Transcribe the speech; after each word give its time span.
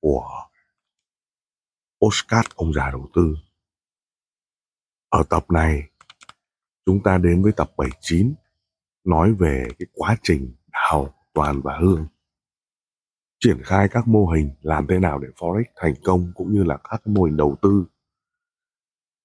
của 0.00 0.48
Oscar 2.06 2.44
ông 2.54 2.72
già 2.72 2.90
đầu 2.90 3.08
tư. 3.14 3.36
Ở 5.08 5.22
tập 5.30 5.50
này, 5.50 5.82
chúng 6.86 7.02
ta 7.02 7.18
đến 7.18 7.42
với 7.42 7.52
tập 7.52 7.70
79 7.76 8.34
nói 9.04 9.34
về 9.34 9.68
cái 9.78 9.86
quá 9.92 10.16
trình 10.22 10.54
hào 10.72 11.14
Toàn 11.34 11.60
và 11.64 11.78
Hương 11.80 12.06
triển 13.40 13.62
khai 13.64 13.88
các 13.90 14.08
mô 14.08 14.26
hình 14.26 14.50
làm 14.60 14.86
thế 14.86 14.98
nào 14.98 15.18
để 15.18 15.28
Forex 15.36 15.64
thành 15.76 15.94
công 16.04 16.32
cũng 16.34 16.52
như 16.52 16.64
là 16.64 16.76
các 16.90 17.06
mô 17.06 17.22
hình 17.22 17.36
đầu 17.36 17.56
tư. 17.62 17.84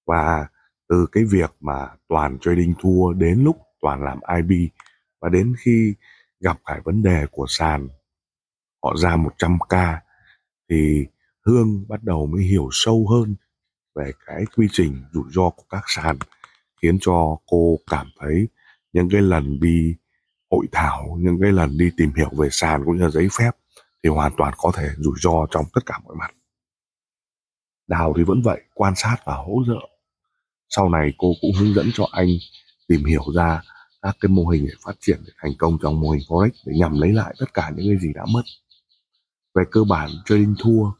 Và 0.06 0.46
từ 0.88 1.06
cái 1.12 1.24
việc 1.24 1.54
mà 1.60 1.88
Toàn 2.08 2.38
trading 2.40 2.74
thua 2.80 3.12
đến 3.12 3.44
lúc 3.44 3.56
Toàn 3.80 4.02
làm 4.02 4.18
IB 4.36 4.70
và 5.20 5.28
đến 5.28 5.54
khi 5.58 5.94
gặp 6.40 6.58
phải 6.64 6.80
vấn 6.80 7.02
đề 7.02 7.26
của 7.30 7.46
sàn 7.48 7.88
họ 8.82 8.94
ra 8.96 9.16
100k 9.16 9.98
thì 10.70 11.06
Hương 11.46 11.84
bắt 11.88 12.02
đầu 12.02 12.26
mới 12.26 12.42
hiểu 12.42 12.68
sâu 12.72 13.06
hơn 13.10 13.34
về 13.94 14.12
cái 14.26 14.44
quy 14.56 14.66
trình 14.72 15.04
rủi 15.12 15.24
ro 15.30 15.50
của 15.50 15.64
các 15.68 15.84
sàn, 15.86 16.18
khiến 16.82 16.98
cho 17.00 17.36
cô 17.46 17.78
cảm 17.90 18.06
thấy 18.20 18.48
những 18.92 19.08
cái 19.10 19.22
lần 19.22 19.60
đi 19.60 19.94
hội 20.50 20.66
thảo, 20.72 21.18
những 21.20 21.38
cái 21.40 21.52
lần 21.52 21.78
đi 21.78 21.90
tìm 21.96 22.10
hiểu 22.16 22.30
về 22.38 22.48
sàn 22.50 22.82
cũng 22.84 22.96
như 22.96 23.02
là 23.02 23.10
giấy 23.10 23.28
phép 23.38 23.50
thì 24.02 24.10
hoàn 24.10 24.32
toàn 24.36 24.54
có 24.56 24.72
thể 24.76 24.88
rủi 24.98 25.14
ro 25.20 25.46
trong 25.50 25.64
tất 25.74 25.86
cả 25.86 25.98
mọi 26.04 26.16
mặt. 26.16 26.34
Đào 27.86 28.14
thì 28.16 28.22
vẫn 28.22 28.42
vậy, 28.42 28.60
quan 28.74 28.92
sát 28.96 29.16
và 29.24 29.34
hỗ 29.34 29.62
trợ. 29.66 29.88
Sau 30.68 30.88
này 30.88 31.12
cô 31.18 31.32
cũng 31.40 31.50
hướng 31.58 31.74
dẫn 31.74 31.90
cho 31.94 32.04
anh 32.12 32.28
tìm 32.88 33.04
hiểu 33.04 33.22
ra 33.36 33.62
các 34.02 34.16
cái 34.20 34.28
mô 34.28 34.46
hình 34.46 34.66
để 34.66 34.72
phát 34.84 34.96
triển 35.00 35.20
để 35.26 35.32
thành 35.38 35.52
công 35.58 35.78
trong 35.82 36.00
mô 36.00 36.10
hình 36.10 36.22
forex 36.28 36.50
để 36.66 36.72
nhằm 36.76 37.00
lấy 37.00 37.12
lại 37.12 37.34
tất 37.38 37.54
cả 37.54 37.72
những 37.76 37.86
cái 37.88 37.98
gì 37.98 38.12
đã 38.14 38.24
mất 38.32 38.42
về 39.54 39.62
cơ 39.70 39.80
bản 39.88 40.10
trading 40.24 40.54
thua. 40.62 40.90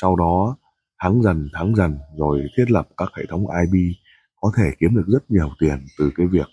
Sau 0.00 0.16
đó 0.16 0.56
thắng 1.02 1.22
dần 1.22 1.48
thắng 1.52 1.74
dần 1.74 1.98
rồi 2.18 2.42
thiết 2.56 2.70
lập 2.70 2.88
các 2.96 3.08
hệ 3.16 3.24
thống 3.28 3.44
IB 3.60 3.94
có 4.40 4.52
thể 4.56 4.64
kiếm 4.80 4.96
được 4.96 5.04
rất 5.06 5.30
nhiều 5.30 5.50
tiền 5.60 5.86
từ 5.98 6.10
cái 6.16 6.26
việc 6.26 6.46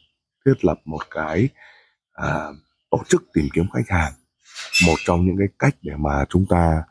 thiết 0.45 0.65
lập 0.65 0.79
một 0.85 1.01
cái 1.11 1.49
à, 2.13 2.47
tổ 2.91 2.97
chức 3.09 3.23
tìm 3.33 3.45
kiếm 3.53 3.65
khách 3.73 3.89
hàng. 3.89 4.13
Một 4.87 4.95
trong 5.05 5.25
những 5.25 5.35
cái 5.37 5.47
cách 5.59 5.75
để 5.81 5.93
mà 5.97 6.25
chúng 6.29 6.45
ta 6.49 6.83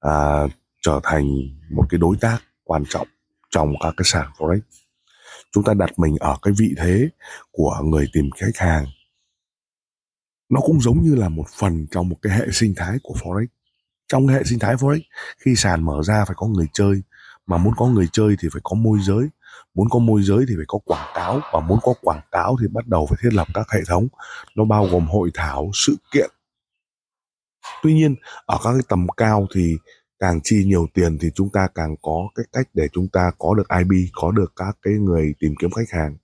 à, 0.00 0.46
trở 0.82 1.00
thành 1.02 1.24
một 1.70 1.86
cái 1.88 1.98
đối 1.98 2.16
tác 2.20 2.38
quan 2.64 2.84
trọng 2.88 3.06
trong 3.50 3.72
các 3.80 3.94
cái 3.96 4.04
sàn 4.04 4.28
forex. 4.38 4.60
Chúng 5.52 5.64
ta 5.64 5.74
đặt 5.74 5.90
mình 5.96 6.16
ở 6.20 6.36
cái 6.42 6.54
vị 6.58 6.74
thế 6.78 7.08
của 7.52 7.80
người 7.84 8.06
tìm 8.12 8.30
khách 8.36 8.56
hàng. 8.56 8.86
Nó 10.48 10.60
cũng 10.60 10.80
giống 10.80 11.02
như 11.02 11.14
là 11.14 11.28
một 11.28 11.46
phần 11.58 11.86
trong 11.90 12.08
một 12.08 12.16
cái 12.22 12.38
hệ 12.38 12.46
sinh 12.52 12.74
thái 12.76 12.98
của 13.02 13.14
forex 13.14 13.46
trong 14.14 14.26
hệ 14.26 14.42
sinh 14.44 14.58
thái 14.58 14.74
forex, 14.76 15.00
khi 15.38 15.56
sàn 15.56 15.84
mở 15.84 16.02
ra 16.02 16.24
phải 16.24 16.34
có 16.38 16.46
người 16.46 16.66
chơi, 16.72 17.02
mà 17.46 17.58
muốn 17.58 17.74
có 17.76 17.86
người 17.86 18.08
chơi 18.12 18.36
thì 18.40 18.48
phải 18.52 18.60
có 18.64 18.74
môi 18.74 18.98
giới, 19.02 19.28
muốn 19.74 19.88
có 19.90 19.98
môi 19.98 20.22
giới 20.22 20.44
thì 20.48 20.54
phải 20.56 20.64
có 20.68 20.78
quảng 20.84 21.12
cáo, 21.14 21.40
và 21.52 21.60
muốn 21.60 21.78
có 21.82 21.94
quảng 22.00 22.20
cáo 22.30 22.56
thì 22.60 22.68
bắt 22.68 22.86
đầu 22.86 23.06
phải 23.10 23.18
thiết 23.22 23.34
lập 23.34 23.48
các 23.54 23.66
hệ 23.72 23.80
thống, 23.88 24.08
nó 24.56 24.64
bao 24.64 24.86
gồm 24.86 25.06
hội 25.06 25.30
thảo, 25.34 25.70
sự 25.74 25.96
kiện. 26.12 26.30
Tuy 27.82 27.94
nhiên, 27.94 28.14
ở 28.46 28.58
các 28.64 28.72
cái 28.72 28.82
tầm 28.88 29.06
cao 29.16 29.46
thì 29.54 29.76
càng 30.18 30.40
chi 30.44 30.64
nhiều 30.64 30.86
tiền 30.94 31.18
thì 31.20 31.28
chúng 31.34 31.50
ta 31.50 31.68
càng 31.74 31.96
có 32.02 32.28
cái 32.34 32.46
cách 32.52 32.68
để 32.74 32.88
chúng 32.92 33.08
ta 33.08 33.30
có 33.38 33.54
được 33.54 33.68
IB 33.78 33.92
có 34.12 34.30
được 34.30 34.52
các 34.56 34.78
cái 34.82 34.94
người 34.94 35.34
tìm 35.40 35.54
kiếm 35.60 35.70
khách 35.70 35.98
hàng. 35.98 36.16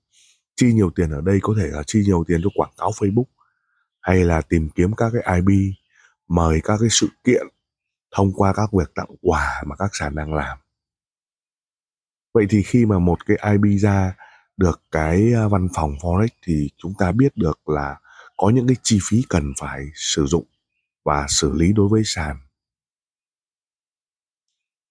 Chi 0.56 0.72
nhiều 0.72 0.90
tiền 0.96 1.10
ở 1.10 1.20
đây 1.20 1.38
có 1.42 1.54
thể 1.58 1.66
là 1.66 1.82
chi 1.86 2.02
nhiều 2.06 2.24
tiền 2.28 2.40
cho 2.44 2.50
quảng 2.54 2.72
cáo 2.78 2.90
Facebook, 2.90 3.30
hay 4.00 4.24
là 4.24 4.40
tìm 4.40 4.68
kiếm 4.74 4.92
các 4.96 5.12
cái 5.12 5.36
IB 5.36 5.48
mời 6.28 6.60
các 6.64 6.76
cái 6.80 6.88
sự 6.90 7.08
kiện 7.24 7.46
thông 8.10 8.32
qua 8.32 8.52
các 8.52 8.72
việc 8.72 8.94
tặng 8.94 9.10
quà 9.22 9.62
mà 9.66 9.76
các 9.76 9.90
sàn 9.92 10.14
đang 10.14 10.34
làm. 10.34 10.58
Vậy 12.34 12.46
thì 12.50 12.62
khi 12.62 12.86
mà 12.86 12.98
một 12.98 13.26
cái 13.26 13.36
ip 13.52 13.80
ra 13.80 14.16
được 14.56 14.82
cái 14.90 15.32
ờ, 15.32 15.48
văn 15.48 15.68
phòng 15.74 15.92
forex 16.00 16.28
thì 16.46 16.68
chúng 16.76 16.94
ta 16.98 17.12
biết 17.12 17.36
được 17.36 17.68
là 17.68 17.96
có 18.36 18.50
những 18.50 18.66
cái 18.66 18.76
chi 18.82 18.98
phí 19.02 19.24
cần 19.28 19.52
phải 19.58 19.84
sử 19.94 20.26
dụng 20.26 20.44
và 21.04 21.26
xử 21.28 21.52
lý 21.54 21.72
đối 21.72 21.88
với 21.88 22.02
sàn. 22.04 22.36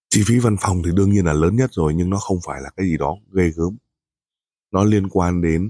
Chi 0.10 0.24
phí 0.28 0.40
văn 0.40 0.56
phòng 0.62 0.82
thì 0.86 0.92
đương 0.96 1.10
nhiên 1.10 1.26
là 1.26 1.34
lớn 1.34 1.56
nhất 1.56 1.70
rồi, 1.74 1.94
nhưng 1.94 2.10
nó 2.10 2.18
không 2.18 2.38
phải 2.46 2.62
là 2.62 2.70
cái 2.78 2.86
gì 2.86 2.98
đó 2.98 3.16
ghê 3.34 3.52
gớm. 3.56 3.78
Nó 4.72 4.84
liên 4.84 5.10
quan 5.10 5.42
đến 5.42 5.70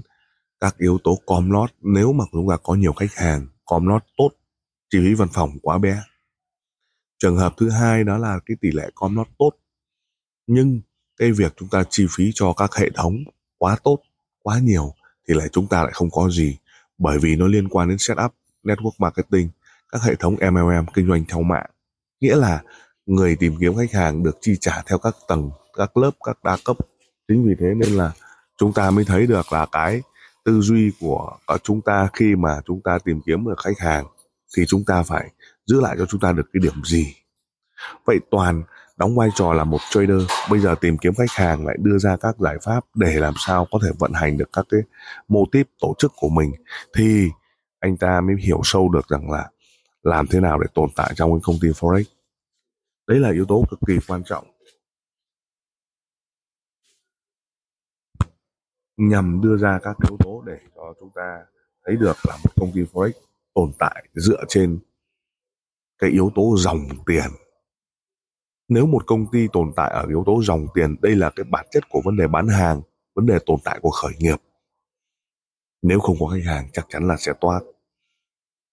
các 0.60 0.78
yếu 0.78 0.98
tố 1.04 1.18
com 1.26 1.50
lót 1.50 1.70
nếu 1.80 2.12
mà 2.12 2.24
chúng 2.32 2.48
ta 2.48 2.56
có 2.62 2.74
nhiều 2.74 2.92
khách 2.92 3.14
hàng, 3.14 3.46
com 3.64 3.86
lót 3.86 4.02
tốt, 4.16 4.30
chi 4.90 4.98
phí 4.98 5.14
văn 5.14 5.28
phòng 5.32 5.50
quá 5.62 5.78
bé 5.78 6.02
trường 7.20 7.36
hợp 7.36 7.54
thứ 7.56 7.70
hai 7.70 8.04
đó 8.04 8.18
là 8.18 8.38
cái 8.46 8.56
tỷ 8.60 8.70
lệ 8.70 8.90
com 8.94 9.16
lót 9.16 9.28
tốt, 9.38 9.50
nhưng 10.46 10.80
cái 11.16 11.32
việc 11.32 11.52
chúng 11.56 11.68
ta 11.68 11.84
chi 11.90 12.06
phí 12.16 12.30
cho 12.34 12.52
các 12.52 12.74
hệ 12.74 12.90
thống 12.94 13.16
quá 13.58 13.76
tốt, 13.82 13.98
quá 14.42 14.58
nhiều 14.58 14.94
thì 15.28 15.34
lại 15.34 15.48
chúng 15.52 15.66
ta 15.66 15.82
lại 15.82 15.92
không 15.92 16.10
có 16.10 16.30
gì. 16.30 16.58
Bởi 16.98 17.18
vì 17.18 17.36
nó 17.36 17.46
liên 17.46 17.68
quan 17.68 17.88
đến 17.88 17.98
setup, 17.98 18.34
network 18.64 18.92
marketing, 18.98 19.48
các 19.92 20.02
hệ 20.02 20.14
thống 20.14 20.36
MLM 20.52 20.86
kinh 20.94 21.08
doanh 21.08 21.24
theo 21.28 21.42
mạng. 21.42 21.70
Nghĩa 22.20 22.36
là 22.36 22.62
người 23.06 23.36
tìm 23.36 23.56
kiếm 23.60 23.76
khách 23.76 23.92
hàng 23.92 24.22
được 24.22 24.38
chi 24.40 24.56
trả 24.60 24.82
theo 24.86 24.98
các 24.98 25.16
tầng, 25.28 25.50
các 25.76 25.96
lớp, 25.96 26.10
các 26.24 26.44
đa 26.44 26.56
cấp. 26.64 26.76
Chính 27.28 27.48
vì 27.48 27.54
thế 27.60 27.66
nên 27.76 27.90
là 27.92 28.12
chúng 28.58 28.72
ta 28.72 28.90
mới 28.90 29.04
thấy 29.04 29.26
được 29.26 29.52
là 29.52 29.66
cái 29.72 30.02
tư 30.44 30.60
duy 30.60 30.92
của 31.00 31.36
chúng 31.62 31.80
ta 31.80 32.08
khi 32.12 32.36
mà 32.36 32.60
chúng 32.66 32.80
ta 32.84 32.98
tìm 33.04 33.20
kiếm 33.26 33.44
được 33.44 33.58
khách 33.64 33.78
hàng 33.78 34.06
thì 34.56 34.64
chúng 34.66 34.84
ta 34.84 35.02
phải 35.02 35.30
giữ 35.70 35.80
lại 35.80 35.96
cho 35.98 36.06
chúng 36.06 36.20
ta 36.20 36.32
được 36.32 36.50
cái 36.52 36.60
điểm 36.60 36.84
gì. 36.84 37.14
Vậy 38.04 38.18
toàn 38.30 38.62
đóng 38.96 39.16
vai 39.16 39.28
trò 39.34 39.52
là 39.52 39.64
một 39.64 39.78
trader, 39.90 40.22
bây 40.50 40.60
giờ 40.60 40.74
tìm 40.80 40.98
kiếm 40.98 41.14
khách 41.14 41.30
hàng 41.30 41.66
lại 41.66 41.76
đưa 41.80 41.98
ra 41.98 42.16
các 42.16 42.38
giải 42.38 42.56
pháp 42.62 42.84
để 42.94 43.14
làm 43.14 43.34
sao 43.36 43.66
có 43.70 43.78
thể 43.82 43.90
vận 43.98 44.12
hành 44.12 44.38
được 44.38 44.48
các 44.52 44.66
cái 44.68 44.80
mô 45.28 45.44
típ 45.52 45.68
tổ 45.80 45.94
chức 45.98 46.12
của 46.16 46.28
mình, 46.28 46.52
thì 46.96 47.28
anh 47.78 47.96
ta 47.96 48.20
mới 48.20 48.36
hiểu 48.36 48.60
sâu 48.64 48.88
được 48.88 49.08
rằng 49.08 49.30
là 49.30 49.50
làm 50.02 50.26
thế 50.26 50.40
nào 50.40 50.58
để 50.58 50.66
tồn 50.74 50.88
tại 50.96 51.12
trong 51.16 51.32
cái 51.32 51.40
công 51.42 51.56
ty 51.62 51.68
forex. 51.68 52.04
Đấy 53.06 53.18
là 53.18 53.32
yếu 53.32 53.44
tố 53.44 53.64
cực 53.70 53.78
kỳ 53.86 53.98
quan 54.08 54.22
trọng. 54.24 54.46
Nhằm 58.96 59.40
đưa 59.40 59.56
ra 59.56 59.78
các 59.82 59.96
yếu 60.08 60.16
tố 60.18 60.42
để 60.46 60.58
cho 60.76 60.94
chúng 61.00 61.10
ta 61.14 61.38
thấy 61.86 61.96
được 61.96 62.16
là 62.28 62.36
một 62.44 62.50
công 62.56 62.72
ty 62.74 62.80
forex 62.92 63.12
tồn 63.54 63.72
tại 63.78 64.08
dựa 64.14 64.44
trên 64.48 64.78
cái 66.00 66.10
yếu 66.10 66.32
tố 66.34 66.54
dòng 66.58 66.80
tiền. 67.06 67.30
Nếu 68.68 68.86
một 68.86 69.06
công 69.06 69.26
ty 69.32 69.46
tồn 69.52 69.72
tại 69.76 69.90
ở 69.90 70.06
yếu 70.08 70.22
tố 70.26 70.42
dòng 70.42 70.66
tiền, 70.74 70.96
đây 71.02 71.16
là 71.16 71.30
cái 71.36 71.44
bản 71.44 71.66
chất 71.70 71.84
của 71.88 72.00
vấn 72.04 72.16
đề 72.16 72.26
bán 72.26 72.48
hàng, 72.48 72.80
vấn 73.14 73.26
đề 73.26 73.38
tồn 73.46 73.56
tại 73.64 73.78
của 73.82 73.90
khởi 73.90 74.12
nghiệp. 74.18 74.36
Nếu 75.82 76.00
không 76.00 76.16
có 76.20 76.26
khách 76.26 76.44
hàng, 76.44 76.68
chắc 76.72 76.86
chắn 76.88 77.08
là 77.08 77.16
sẽ 77.18 77.32
toát. 77.40 77.60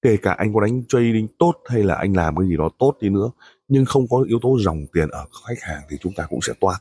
Kể 0.02 0.18
cả 0.22 0.32
anh 0.32 0.54
có 0.54 0.62
đánh 0.62 0.84
trading 0.90 1.28
tốt 1.40 1.54
hay 1.66 1.84
là 1.84 1.96
anh 1.96 2.14
làm 2.14 2.36
cái 2.36 2.48
gì 2.48 2.58
đó 2.58 2.70
tốt 2.80 2.96
đi 3.02 3.10
nữa, 3.10 3.32
nhưng 3.68 3.86
không 3.86 4.08
có 4.10 4.26
yếu 4.28 4.40
tố 4.42 4.58
dòng 4.60 4.86
tiền 4.94 5.10
ở 5.10 5.26
khách 5.48 5.62
hàng 5.62 5.82
thì 5.90 5.98
chúng 6.02 6.14
ta 6.14 6.26
cũng 6.30 6.40
sẽ 6.42 6.54
toát. 6.60 6.80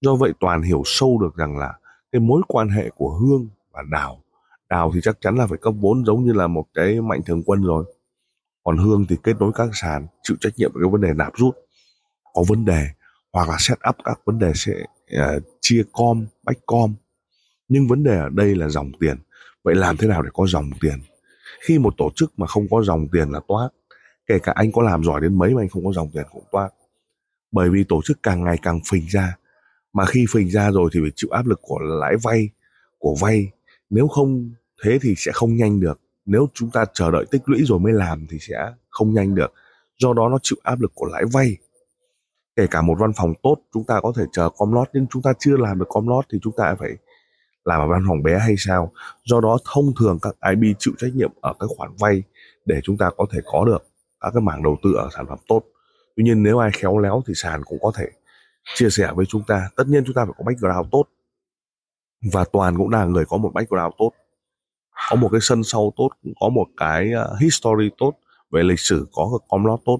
Do 0.00 0.14
vậy, 0.14 0.32
toàn 0.40 0.62
hiểu 0.62 0.82
sâu 0.84 1.18
được 1.18 1.36
rằng 1.36 1.58
là 1.58 1.74
cái 2.12 2.20
mối 2.20 2.42
quan 2.48 2.68
hệ 2.68 2.90
của 2.90 3.18
hương 3.18 3.48
và 3.72 3.82
đào. 3.90 4.22
Đào 4.68 4.90
thì 4.94 5.00
chắc 5.02 5.20
chắn 5.20 5.36
là 5.36 5.46
phải 5.46 5.58
cấp 5.58 5.74
vốn 5.80 6.04
giống 6.04 6.24
như 6.24 6.32
là 6.32 6.46
một 6.46 6.64
cái 6.74 7.00
mạnh 7.00 7.20
thường 7.26 7.42
quân 7.46 7.62
rồi 7.62 7.84
còn 8.66 8.78
hương 8.78 9.06
thì 9.08 9.16
kết 9.22 9.36
nối 9.40 9.52
các 9.54 9.68
sàn 9.72 10.06
chịu 10.22 10.36
trách 10.40 10.52
nhiệm 10.56 10.72
về 10.74 10.80
cái 10.82 10.90
vấn 10.90 11.00
đề 11.00 11.12
nạp 11.14 11.32
rút. 11.36 11.56
Có 12.34 12.42
vấn 12.48 12.64
đề 12.64 12.86
hoặc 13.32 13.48
là 13.48 13.56
set 13.58 13.78
up 13.88 13.96
các 14.04 14.20
vấn 14.24 14.38
đề 14.38 14.52
sẽ 14.54 14.72
uh, 15.16 15.42
chia 15.60 15.82
com 15.92 16.26
bách 16.42 16.56
com. 16.66 16.94
Nhưng 17.68 17.88
vấn 17.88 18.02
đề 18.04 18.18
ở 18.18 18.28
đây 18.28 18.54
là 18.54 18.68
dòng 18.68 18.92
tiền. 19.00 19.16
Vậy 19.64 19.74
làm 19.74 19.96
thế 19.96 20.08
nào 20.08 20.22
để 20.22 20.30
có 20.34 20.46
dòng 20.46 20.70
tiền? 20.80 20.98
Khi 21.60 21.78
một 21.78 21.94
tổ 21.96 22.10
chức 22.14 22.38
mà 22.38 22.46
không 22.46 22.66
có 22.70 22.82
dòng 22.82 23.08
tiền 23.12 23.30
là 23.30 23.40
toát 23.48 23.68
kể 24.26 24.38
cả 24.38 24.52
anh 24.56 24.72
có 24.72 24.82
làm 24.82 25.04
giỏi 25.04 25.20
đến 25.20 25.38
mấy 25.38 25.54
mà 25.54 25.62
anh 25.62 25.68
không 25.68 25.84
có 25.84 25.92
dòng 25.92 26.10
tiền 26.14 26.24
cũng 26.32 26.44
toát 26.52 26.68
bởi 27.52 27.70
vì 27.70 27.84
tổ 27.84 28.00
chức 28.04 28.22
càng 28.22 28.44
ngày 28.44 28.58
càng 28.62 28.80
phình 28.90 29.06
ra. 29.08 29.36
Mà 29.92 30.04
khi 30.06 30.26
phình 30.30 30.50
ra 30.50 30.70
rồi 30.70 30.90
thì 30.92 31.00
phải 31.02 31.12
chịu 31.16 31.30
áp 31.30 31.46
lực 31.46 31.60
của 31.62 31.78
lãi 31.78 32.16
vay 32.22 32.48
của 32.98 33.16
vay. 33.20 33.50
Nếu 33.90 34.08
không 34.08 34.50
thế 34.84 34.98
thì 35.02 35.14
sẽ 35.16 35.32
không 35.32 35.56
nhanh 35.56 35.80
được 35.80 36.00
nếu 36.26 36.48
chúng 36.54 36.70
ta 36.70 36.84
chờ 36.92 37.10
đợi 37.10 37.24
tích 37.30 37.42
lũy 37.44 37.64
rồi 37.64 37.78
mới 37.78 37.92
làm 37.92 38.26
thì 38.30 38.38
sẽ 38.40 38.72
không 38.90 39.14
nhanh 39.14 39.34
được. 39.34 39.52
Do 39.98 40.12
đó 40.12 40.28
nó 40.28 40.38
chịu 40.42 40.58
áp 40.62 40.80
lực 40.80 40.92
của 40.94 41.06
lãi 41.06 41.22
vay. 41.32 41.56
Kể 42.56 42.66
cả 42.70 42.82
một 42.82 42.96
văn 42.98 43.12
phòng 43.16 43.32
tốt, 43.42 43.56
chúng 43.74 43.84
ta 43.84 44.00
có 44.00 44.12
thể 44.16 44.24
chờ 44.32 44.50
com 44.58 44.72
lót 44.72 44.88
nhưng 44.92 45.06
chúng 45.06 45.22
ta 45.22 45.32
chưa 45.38 45.56
làm 45.56 45.78
được 45.78 45.86
com 45.88 46.08
lót 46.08 46.24
thì 46.32 46.38
chúng 46.42 46.52
ta 46.56 46.74
phải 46.78 46.90
làm 47.64 47.80
ở 47.80 47.86
văn 47.88 48.04
phòng 48.08 48.22
bé 48.22 48.38
hay 48.38 48.54
sao? 48.58 48.92
Do 49.24 49.40
đó 49.40 49.58
thông 49.64 49.92
thường 50.00 50.18
các 50.22 50.36
IB 50.50 50.76
chịu 50.78 50.94
trách 50.98 51.14
nhiệm 51.14 51.30
ở 51.40 51.54
cái 51.60 51.68
khoản 51.76 51.90
vay 51.98 52.22
để 52.64 52.80
chúng 52.84 52.96
ta 52.96 53.10
có 53.16 53.26
thể 53.32 53.40
có 53.44 53.64
được 53.64 53.86
các 54.20 54.30
cái 54.34 54.42
mảng 54.42 54.62
đầu 54.62 54.76
tư 54.82 54.94
ở 54.94 55.08
sản 55.16 55.26
phẩm 55.28 55.38
tốt. 55.48 55.62
Tuy 56.16 56.24
nhiên 56.24 56.42
nếu 56.42 56.58
ai 56.58 56.70
khéo 56.74 56.98
léo 56.98 57.22
thì 57.26 57.34
sàn 57.36 57.62
cũng 57.64 57.78
có 57.82 57.92
thể 57.96 58.06
chia 58.74 58.90
sẻ 58.90 59.12
với 59.14 59.26
chúng 59.26 59.42
ta. 59.46 59.68
Tất 59.76 59.84
nhiên 59.86 60.04
chúng 60.06 60.14
ta 60.14 60.24
phải 60.24 60.34
có 60.38 60.44
background 60.44 60.88
tốt. 60.92 61.04
Và 62.32 62.44
toàn 62.52 62.76
cũng 62.76 62.90
là 62.90 63.04
người 63.04 63.24
có 63.24 63.36
một 63.36 63.50
background 63.54 63.94
tốt 63.98 64.12
có 65.10 65.16
một 65.16 65.28
cái 65.32 65.40
sân 65.42 65.64
sau 65.64 65.92
tốt 65.96 66.08
có 66.40 66.48
một 66.48 66.66
cái 66.76 67.10
uh, 67.14 67.40
history 67.40 67.90
tốt 67.98 68.12
về 68.50 68.62
lịch 68.62 68.80
sử 68.80 69.06
có 69.12 69.28
cái 69.32 69.46
com 69.48 69.64
lót 69.64 69.80
tốt. 69.84 69.98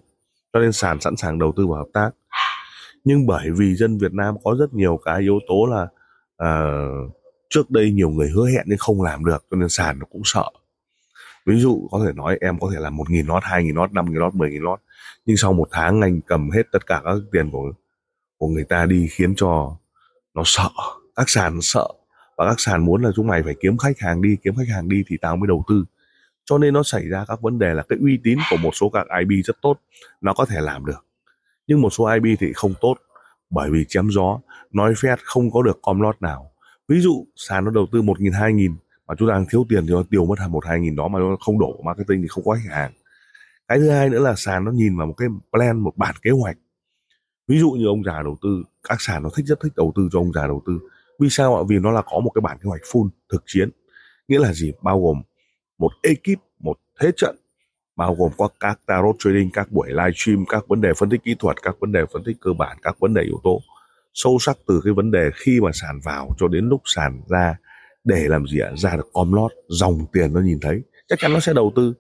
Cho 0.52 0.60
nên 0.60 0.72
sàn 0.72 1.00
sẵn 1.00 1.16
sàng 1.16 1.38
đầu 1.38 1.52
tư 1.56 1.66
và 1.66 1.78
hợp 1.78 1.88
tác. 1.92 2.10
Nhưng 3.04 3.26
bởi 3.26 3.50
vì 3.50 3.74
dân 3.74 3.98
Việt 3.98 4.12
Nam 4.12 4.34
có 4.44 4.56
rất 4.58 4.74
nhiều 4.74 5.00
cái 5.04 5.20
yếu 5.20 5.38
tố 5.48 5.66
là 5.66 5.82
uh, 6.42 7.12
trước 7.50 7.70
đây 7.70 7.90
nhiều 7.90 8.10
người 8.10 8.30
hứa 8.30 8.46
hẹn 8.46 8.64
nhưng 8.66 8.78
không 8.78 9.02
làm 9.02 9.24
được 9.24 9.46
cho 9.50 9.56
nên 9.56 9.68
sàn 9.68 9.98
nó 9.98 10.06
cũng 10.10 10.22
sợ. 10.24 10.50
Ví 11.46 11.60
dụ 11.60 11.88
có 11.90 12.02
thể 12.06 12.12
nói 12.12 12.38
em 12.40 12.58
có 12.60 12.70
thể 12.74 12.80
làm 12.80 12.96
một 12.96 13.10
nghìn 13.10 13.26
lót 13.26 13.42
hai 13.44 13.64
nghìn 13.64 13.74
lót 13.74 13.92
năm 13.92 14.10
nghìn 14.10 14.18
lót 14.18 14.34
mười 14.34 14.50
nghìn 14.50 14.62
lót 14.62 14.80
nhưng 15.26 15.36
sau 15.36 15.52
một 15.52 15.68
tháng 15.70 16.00
anh 16.00 16.20
cầm 16.26 16.50
hết 16.50 16.62
tất 16.72 16.86
cả 16.86 17.00
các 17.04 17.14
tiền 17.32 17.50
của 17.50 17.72
của 18.38 18.48
người 18.48 18.64
ta 18.64 18.86
đi 18.86 19.08
khiến 19.10 19.34
cho 19.36 19.76
nó 20.34 20.42
sợ. 20.44 20.68
Các 21.16 21.28
sàn 21.28 21.58
sợ 21.62 21.88
và 22.36 22.48
các 22.48 22.54
sàn 22.58 22.84
muốn 22.84 23.02
là 23.02 23.10
chúng 23.14 23.26
mày 23.26 23.42
phải 23.42 23.54
kiếm 23.60 23.76
khách 23.76 23.98
hàng 23.98 24.22
đi, 24.22 24.36
kiếm 24.42 24.54
khách 24.56 24.68
hàng 24.74 24.88
đi 24.88 25.04
thì 25.06 25.16
tao 25.20 25.36
mới 25.36 25.46
đầu 25.48 25.64
tư. 25.68 25.84
Cho 26.44 26.58
nên 26.58 26.74
nó 26.74 26.82
xảy 26.82 27.08
ra 27.08 27.24
các 27.28 27.40
vấn 27.40 27.58
đề 27.58 27.74
là 27.74 27.82
cái 27.88 27.98
uy 28.02 28.18
tín 28.24 28.38
của 28.50 28.56
một 28.56 28.70
số 28.74 28.88
các 28.88 29.06
IB 29.18 29.44
rất 29.44 29.56
tốt, 29.62 29.80
nó 30.20 30.34
có 30.34 30.44
thể 30.44 30.60
làm 30.60 30.86
được. 30.86 31.04
Nhưng 31.66 31.80
một 31.80 31.90
số 31.90 32.06
IB 32.06 32.38
thì 32.40 32.52
không 32.52 32.74
tốt, 32.80 32.96
bởi 33.50 33.70
vì 33.70 33.84
chém 33.88 34.08
gió, 34.10 34.38
nói 34.72 34.94
phét 35.02 35.18
không 35.24 35.50
có 35.50 35.62
được 35.62 35.78
com 35.82 36.00
lót 36.00 36.22
nào. 36.22 36.50
Ví 36.88 37.00
dụ, 37.00 37.26
sàn 37.36 37.64
nó 37.64 37.70
đầu 37.70 37.86
tư 37.92 38.02
một 38.02 38.20
nghìn, 38.20 38.32
hai 38.32 38.52
nghìn 38.52 38.74
mà 39.06 39.14
chúng 39.18 39.28
ta 39.28 39.34
đang 39.34 39.46
thiếu 39.50 39.66
tiền 39.68 39.86
thì 39.86 39.92
nó 39.92 40.02
tiêu 40.10 40.26
mất 40.26 40.34
một, 40.48 40.64
hai 40.66 40.80
nghìn 40.80 40.96
đó 40.96 41.08
mà 41.08 41.18
nó 41.18 41.36
không 41.40 41.58
đổ 41.58 41.80
marketing 41.84 42.22
thì 42.22 42.28
không 42.28 42.44
có 42.44 42.54
khách 42.54 42.70
hàng. 42.74 42.92
Cái 43.68 43.78
thứ 43.78 43.90
hai 43.90 44.08
nữa 44.08 44.20
là 44.20 44.34
sàn 44.36 44.64
nó 44.64 44.72
nhìn 44.72 44.96
vào 44.96 45.06
một 45.06 45.14
cái 45.16 45.28
plan, 45.52 45.80
một 45.80 45.96
bản 45.96 46.14
kế 46.22 46.30
hoạch. 46.30 46.56
Ví 47.48 47.58
dụ 47.58 47.70
như 47.70 47.86
ông 47.86 48.04
già 48.04 48.22
đầu 48.22 48.36
tư, 48.42 48.62
các 48.88 48.96
sàn 49.00 49.22
nó 49.22 49.28
thích 49.36 49.46
rất 49.46 49.60
thích 49.60 49.72
đầu 49.76 49.92
tư 49.94 50.08
cho 50.12 50.18
ông 50.18 50.32
già 50.32 50.46
đầu 50.46 50.62
tư 50.66 50.78
vì 51.20 51.28
sao 51.30 51.56
ạ? 51.56 51.62
Vì 51.68 51.78
nó 51.78 51.90
là 51.90 52.02
có 52.02 52.20
một 52.20 52.30
cái 52.34 52.40
bản 52.40 52.58
kế 52.58 52.68
hoạch 52.68 52.82
full, 52.82 53.08
thực 53.32 53.42
chiến. 53.46 53.70
Nghĩa 54.28 54.38
là 54.38 54.52
gì? 54.52 54.72
Bao 54.82 55.00
gồm 55.00 55.22
một 55.78 55.90
ekip, 56.02 56.42
một 56.60 56.76
thế 57.00 57.10
trận, 57.16 57.36
bao 57.96 58.14
gồm 58.14 58.32
có 58.36 58.48
các 58.60 58.80
tarot 58.86 59.16
trading, 59.18 59.50
các 59.52 59.72
buổi 59.72 59.88
live 59.90 60.12
stream, 60.14 60.44
các 60.48 60.68
vấn 60.68 60.80
đề 60.80 60.92
phân 60.98 61.10
tích 61.10 61.24
kỹ 61.24 61.34
thuật, 61.38 61.62
các 61.62 61.76
vấn 61.80 61.92
đề 61.92 62.00
phân 62.12 62.24
tích 62.24 62.36
cơ 62.40 62.52
bản, 62.58 62.76
các 62.82 63.00
vấn 63.00 63.14
đề 63.14 63.22
yếu 63.22 63.40
tố. 63.44 63.60
Sâu 64.14 64.38
sắc 64.40 64.58
từ 64.66 64.80
cái 64.84 64.92
vấn 64.92 65.10
đề 65.10 65.30
khi 65.34 65.60
mà 65.60 65.70
sàn 65.72 66.00
vào 66.04 66.34
cho 66.38 66.48
đến 66.48 66.68
lúc 66.68 66.82
sàn 66.84 67.22
ra, 67.28 67.56
để 68.04 68.28
làm 68.28 68.46
gì 68.46 68.58
ạ? 68.58 68.70
Ra 68.76 68.96
được 68.96 69.10
com 69.12 69.32
lót 69.32 69.52
dòng 69.68 70.06
tiền 70.12 70.32
nó 70.32 70.40
nhìn 70.40 70.60
thấy. 70.60 70.82
Chắc 71.08 71.18
chắn 71.18 71.32
nó 71.32 71.40
sẽ 71.40 71.52
đầu 71.52 71.72
tư. 71.76 71.94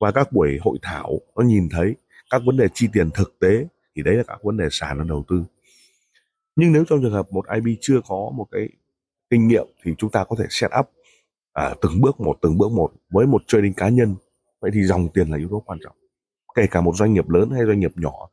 Và 0.00 0.10
các 0.10 0.32
buổi 0.32 0.58
hội 0.60 0.78
thảo 0.82 1.20
nó 1.36 1.42
nhìn 1.44 1.68
thấy 1.70 1.94
các 2.30 2.42
vấn 2.46 2.56
đề 2.56 2.68
chi 2.74 2.88
tiền 2.92 3.10
thực 3.14 3.38
tế, 3.40 3.66
thì 3.96 4.02
đấy 4.02 4.14
là 4.14 4.22
các 4.22 4.38
vấn 4.42 4.56
đề 4.56 4.68
sàn 4.70 4.98
nó 4.98 5.04
đầu 5.04 5.24
tư 5.28 5.44
nhưng 6.56 6.72
nếu 6.72 6.84
trong 6.88 7.02
trường 7.02 7.12
hợp 7.12 7.32
một 7.32 7.44
IB 7.54 7.78
chưa 7.80 8.00
có 8.08 8.30
một 8.34 8.46
cái 8.50 8.68
kinh 9.30 9.48
nghiệm 9.48 9.66
thì 9.82 9.94
chúng 9.98 10.10
ta 10.10 10.24
có 10.24 10.36
thể 10.38 10.44
set 10.50 10.70
up 10.80 10.86
à, 11.52 11.74
từng 11.82 12.00
bước 12.00 12.20
một 12.20 12.38
từng 12.42 12.58
bước 12.58 12.72
một 12.72 12.92
với 13.10 13.26
một 13.26 13.42
trading 13.46 13.74
cá 13.74 13.88
nhân. 13.88 14.14
Vậy 14.60 14.70
thì 14.74 14.82
dòng 14.82 15.08
tiền 15.14 15.30
là 15.30 15.38
yếu 15.38 15.48
tố 15.50 15.62
quan 15.66 15.78
trọng. 15.84 15.96
Kể 16.54 16.66
cả 16.70 16.80
một 16.80 16.92
doanh 16.96 17.12
nghiệp 17.12 17.28
lớn 17.28 17.50
hay 17.50 17.66
doanh 17.66 17.80
nghiệp 17.80 17.92
nhỏ 17.96 18.30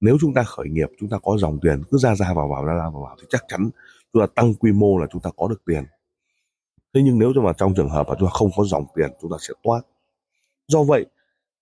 nếu 0.00 0.16
chúng 0.20 0.34
ta 0.34 0.42
khởi 0.42 0.68
nghiệp 0.68 0.88
chúng 1.00 1.08
ta 1.08 1.18
có 1.22 1.36
dòng 1.38 1.58
tiền 1.62 1.82
cứ 1.90 1.98
ra 1.98 2.14
ra 2.14 2.32
vào 2.34 2.48
vào 2.48 2.64
ra 2.64 2.74
ra 2.74 2.90
vào 2.92 3.02
vào 3.02 3.16
thì 3.20 3.26
chắc 3.30 3.44
chắn 3.48 3.70
chúng 4.12 4.22
ta 4.22 4.26
tăng 4.34 4.54
quy 4.54 4.72
mô 4.72 4.98
là 4.98 5.06
chúng 5.12 5.22
ta 5.22 5.30
có 5.36 5.48
được 5.48 5.62
tiền. 5.66 5.84
Thế 6.94 7.00
nhưng 7.04 7.18
nếu 7.18 7.32
mà 7.36 7.52
trong 7.52 7.74
trường 7.74 7.90
hợp 7.90 8.08
mà 8.08 8.14
chúng 8.18 8.28
ta 8.28 8.32
không 8.32 8.50
có 8.56 8.64
dòng 8.64 8.86
tiền 8.96 9.10
chúng 9.20 9.30
ta 9.30 9.36
sẽ 9.40 9.54
toát. 9.62 9.80
Do 10.68 10.82
vậy 10.82 11.06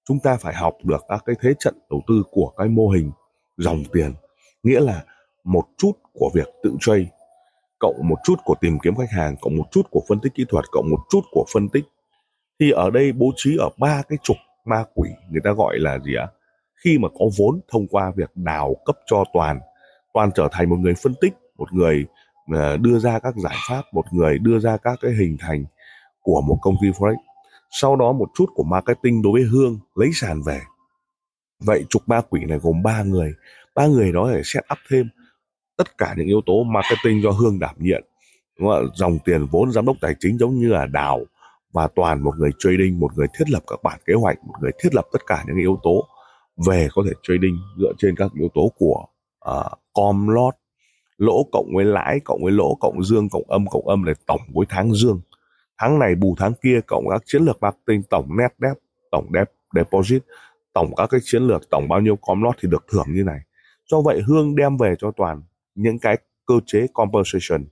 chúng 0.05 0.21
ta 0.21 0.37
phải 0.37 0.55
học 0.55 0.77
được 0.85 1.05
các 1.09 1.23
cái 1.27 1.37
thế 1.41 1.55
trận 1.59 1.75
đầu 1.91 2.03
tư 2.09 2.23
của 2.31 2.53
cái 2.57 2.69
mô 2.69 2.89
hình 2.89 3.11
dòng 3.57 3.83
tiền. 3.93 4.15
Nghĩa 4.63 4.81
là 4.81 5.05
một 5.49 5.65
chút 5.79 5.93
của 6.13 6.31
việc 6.35 6.49
tự 6.63 6.77
trade, 6.81 7.07
cộng 7.79 8.09
một 8.09 8.17
chút 8.25 8.35
của 8.45 8.55
tìm 8.61 8.79
kiếm 8.83 8.97
khách 8.97 9.11
hàng, 9.11 9.37
cộng 9.41 9.57
một 9.57 9.65
chút 9.71 9.83
của 9.91 10.03
phân 10.09 10.21
tích 10.21 10.35
kỹ 10.35 10.45
thuật, 10.49 10.65
cộng 10.71 10.91
một 10.91 10.99
chút 11.11 11.21
của 11.31 11.45
phân 11.53 11.69
tích. 11.69 11.85
Thì 12.61 12.71
ở 12.71 12.91
đây 12.91 13.13
bố 13.13 13.33
trí 13.37 13.57
ở 13.57 13.69
ba 13.79 14.03
cái 14.09 14.19
trục 14.23 14.37
ma 14.65 14.85
quỷ, 14.95 15.11
người 15.31 15.41
ta 15.45 15.53
gọi 15.53 15.79
là 15.79 15.99
gì 15.99 16.15
ạ? 16.15 16.27
Khi 16.85 16.99
mà 16.99 17.09
có 17.09 17.25
vốn 17.39 17.61
thông 17.69 17.87
qua 17.87 18.13
việc 18.17 18.31
đào 18.35 18.77
cấp 18.85 18.97
cho 19.07 19.25
toàn 19.33 19.61
toàn 20.15 20.31
trở 20.35 20.49
thành 20.53 20.71
một 20.71 20.77
người 20.77 20.95
phân 20.95 21.15
tích, 21.21 21.33
một 21.59 21.73
người 21.73 22.07
ờ, 22.55 22.77
đưa 22.77 22.99
ra 22.99 23.19
các 23.19 23.35
giải 23.37 23.57
pháp, 23.69 23.83
một 23.93 24.05
người 24.11 24.39
đưa 24.39 24.59
ra 24.59 24.77
các 24.77 24.99
cái 25.03 25.13
hình 25.13 25.37
thành 25.41 25.65
của 26.23 26.41
một 26.41 26.59
công 26.63 26.75
ty 26.83 26.89
forex. 26.89 27.17
Sau 27.71 27.97
đó 27.97 28.13
một 28.13 28.29
chút 28.35 28.47
của 28.55 28.63
marketing 28.63 29.23
đối 29.23 29.33
với 29.33 29.43
hương, 29.43 29.79
lấy 29.95 30.11
sàn 30.13 30.43
về. 30.43 30.61
Vậy 31.65 31.85
trục 31.89 32.09
ma 32.09 32.21
quỷ 32.31 32.45
này 32.45 32.59
gồm 32.59 32.83
ba 32.83 33.03
người 33.03 33.35
ba 33.79 33.87
người 33.87 34.13
đó 34.13 34.31
để 34.33 34.43
set 34.45 34.65
up 34.73 34.79
thêm 34.91 35.09
tất 35.79 35.99
cả 35.99 36.15
những 36.17 36.27
yếu 36.27 36.41
tố 36.47 36.65
marketing 36.65 37.23
do 37.23 37.31
hương 37.31 37.59
đảm 37.59 37.75
nhiệm 37.79 38.03
đúng 38.59 38.69
không? 38.69 38.89
dòng 38.95 39.19
tiền 39.25 39.47
vốn 39.51 39.73
giám 39.73 39.87
đốc 39.87 39.97
tài 40.01 40.15
chính 40.21 40.39
giống 40.39 40.55
như 40.55 40.69
là 40.69 40.87
đào 40.87 41.25
và 41.73 41.89
toàn 41.95 42.23
một 42.23 42.35
người 42.39 42.51
trading 42.59 43.01
một 43.01 43.11
người 43.17 43.27
thiết 43.39 43.51
lập 43.51 43.63
các 43.67 43.79
bản 43.83 44.01
kế 44.07 44.15
hoạch 44.15 44.39
một 44.45 44.55
người 44.61 44.71
thiết 44.83 44.95
lập 44.95 45.07
tất 45.13 45.27
cả 45.27 45.45
những 45.47 45.57
yếu 45.57 45.79
tố 45.83 46.07
về 46.67 46.89
có 46.95 47.03
thể 47.07 47.13
trading 47.23 47.59
dựa 47.79 47.93
trên 47.99 48.17
các 48.17 48.31
yếu 48.35 48.49
tố 48.55 48.73
của 48.79 49.05
uh, 49.51 49.73
com 49.95 50.29
lot 50.29 50.55
lỗ 51.19 51.47
cộng 51.53 51.67
với 51.75 51.85
lãi 51.85 52.21
cộng 52.25 52.43
với 52.43 52.53
lỗ 52.53 52.75
cộng 52.75 53.05
dương 53.05 53.29
cộng 53.29 53.51
âm 53.51 53.67
cộng 53.67 53.89
âm 53.89 54.03
là 54.03 54.15
tổng 54.27 54.41
với 54.55 54.67
tháng 54.69 54.93
dương 54.93 55.21
tháng 55.79 55.99
này 55.99 56.15
bù 56.15 56.35
tháng 56.39 56.53
kia 56.63 56.81
cộng 56.87 57.05
các 57.11 57.23
chiến 57.27 57.43
lược 57.43 57.61
marketing 57.61 58.03
tổng 58.03 58.37
net 58.39 58.55
dep 58.59 58.77
tổng 59.11 59.27
dep 59.35 59.51
deposit 59.75 60.23
tổng 60.73 60.95
các 60.97 61.11
cái 61.11 61.21
chiến 61.25 61.43
lược 61.43 61.71
tổng 61.71 61.89
bao 61.89 62.01
nhiêu 62.01 62.17
com 62.17 62.43
lot 62.43 62.57
thì 62.63 62.69
được 62.69 62.87
thưởng 62.93 63.07
như 63.09 63.23
này 63.23 63.41
do 63.91 64.01
vậy 64.01 64.23
hương 64.27 64.57
đem 64.57 64.77
về 64.77 64.95
cho 64.99 65.11
toàn 65.17 65.43
những 65.79 65.99
cái 65.99 66.17
cơ 66.47 66.55
chế 66.67 66.87
compensation 66.93 67.65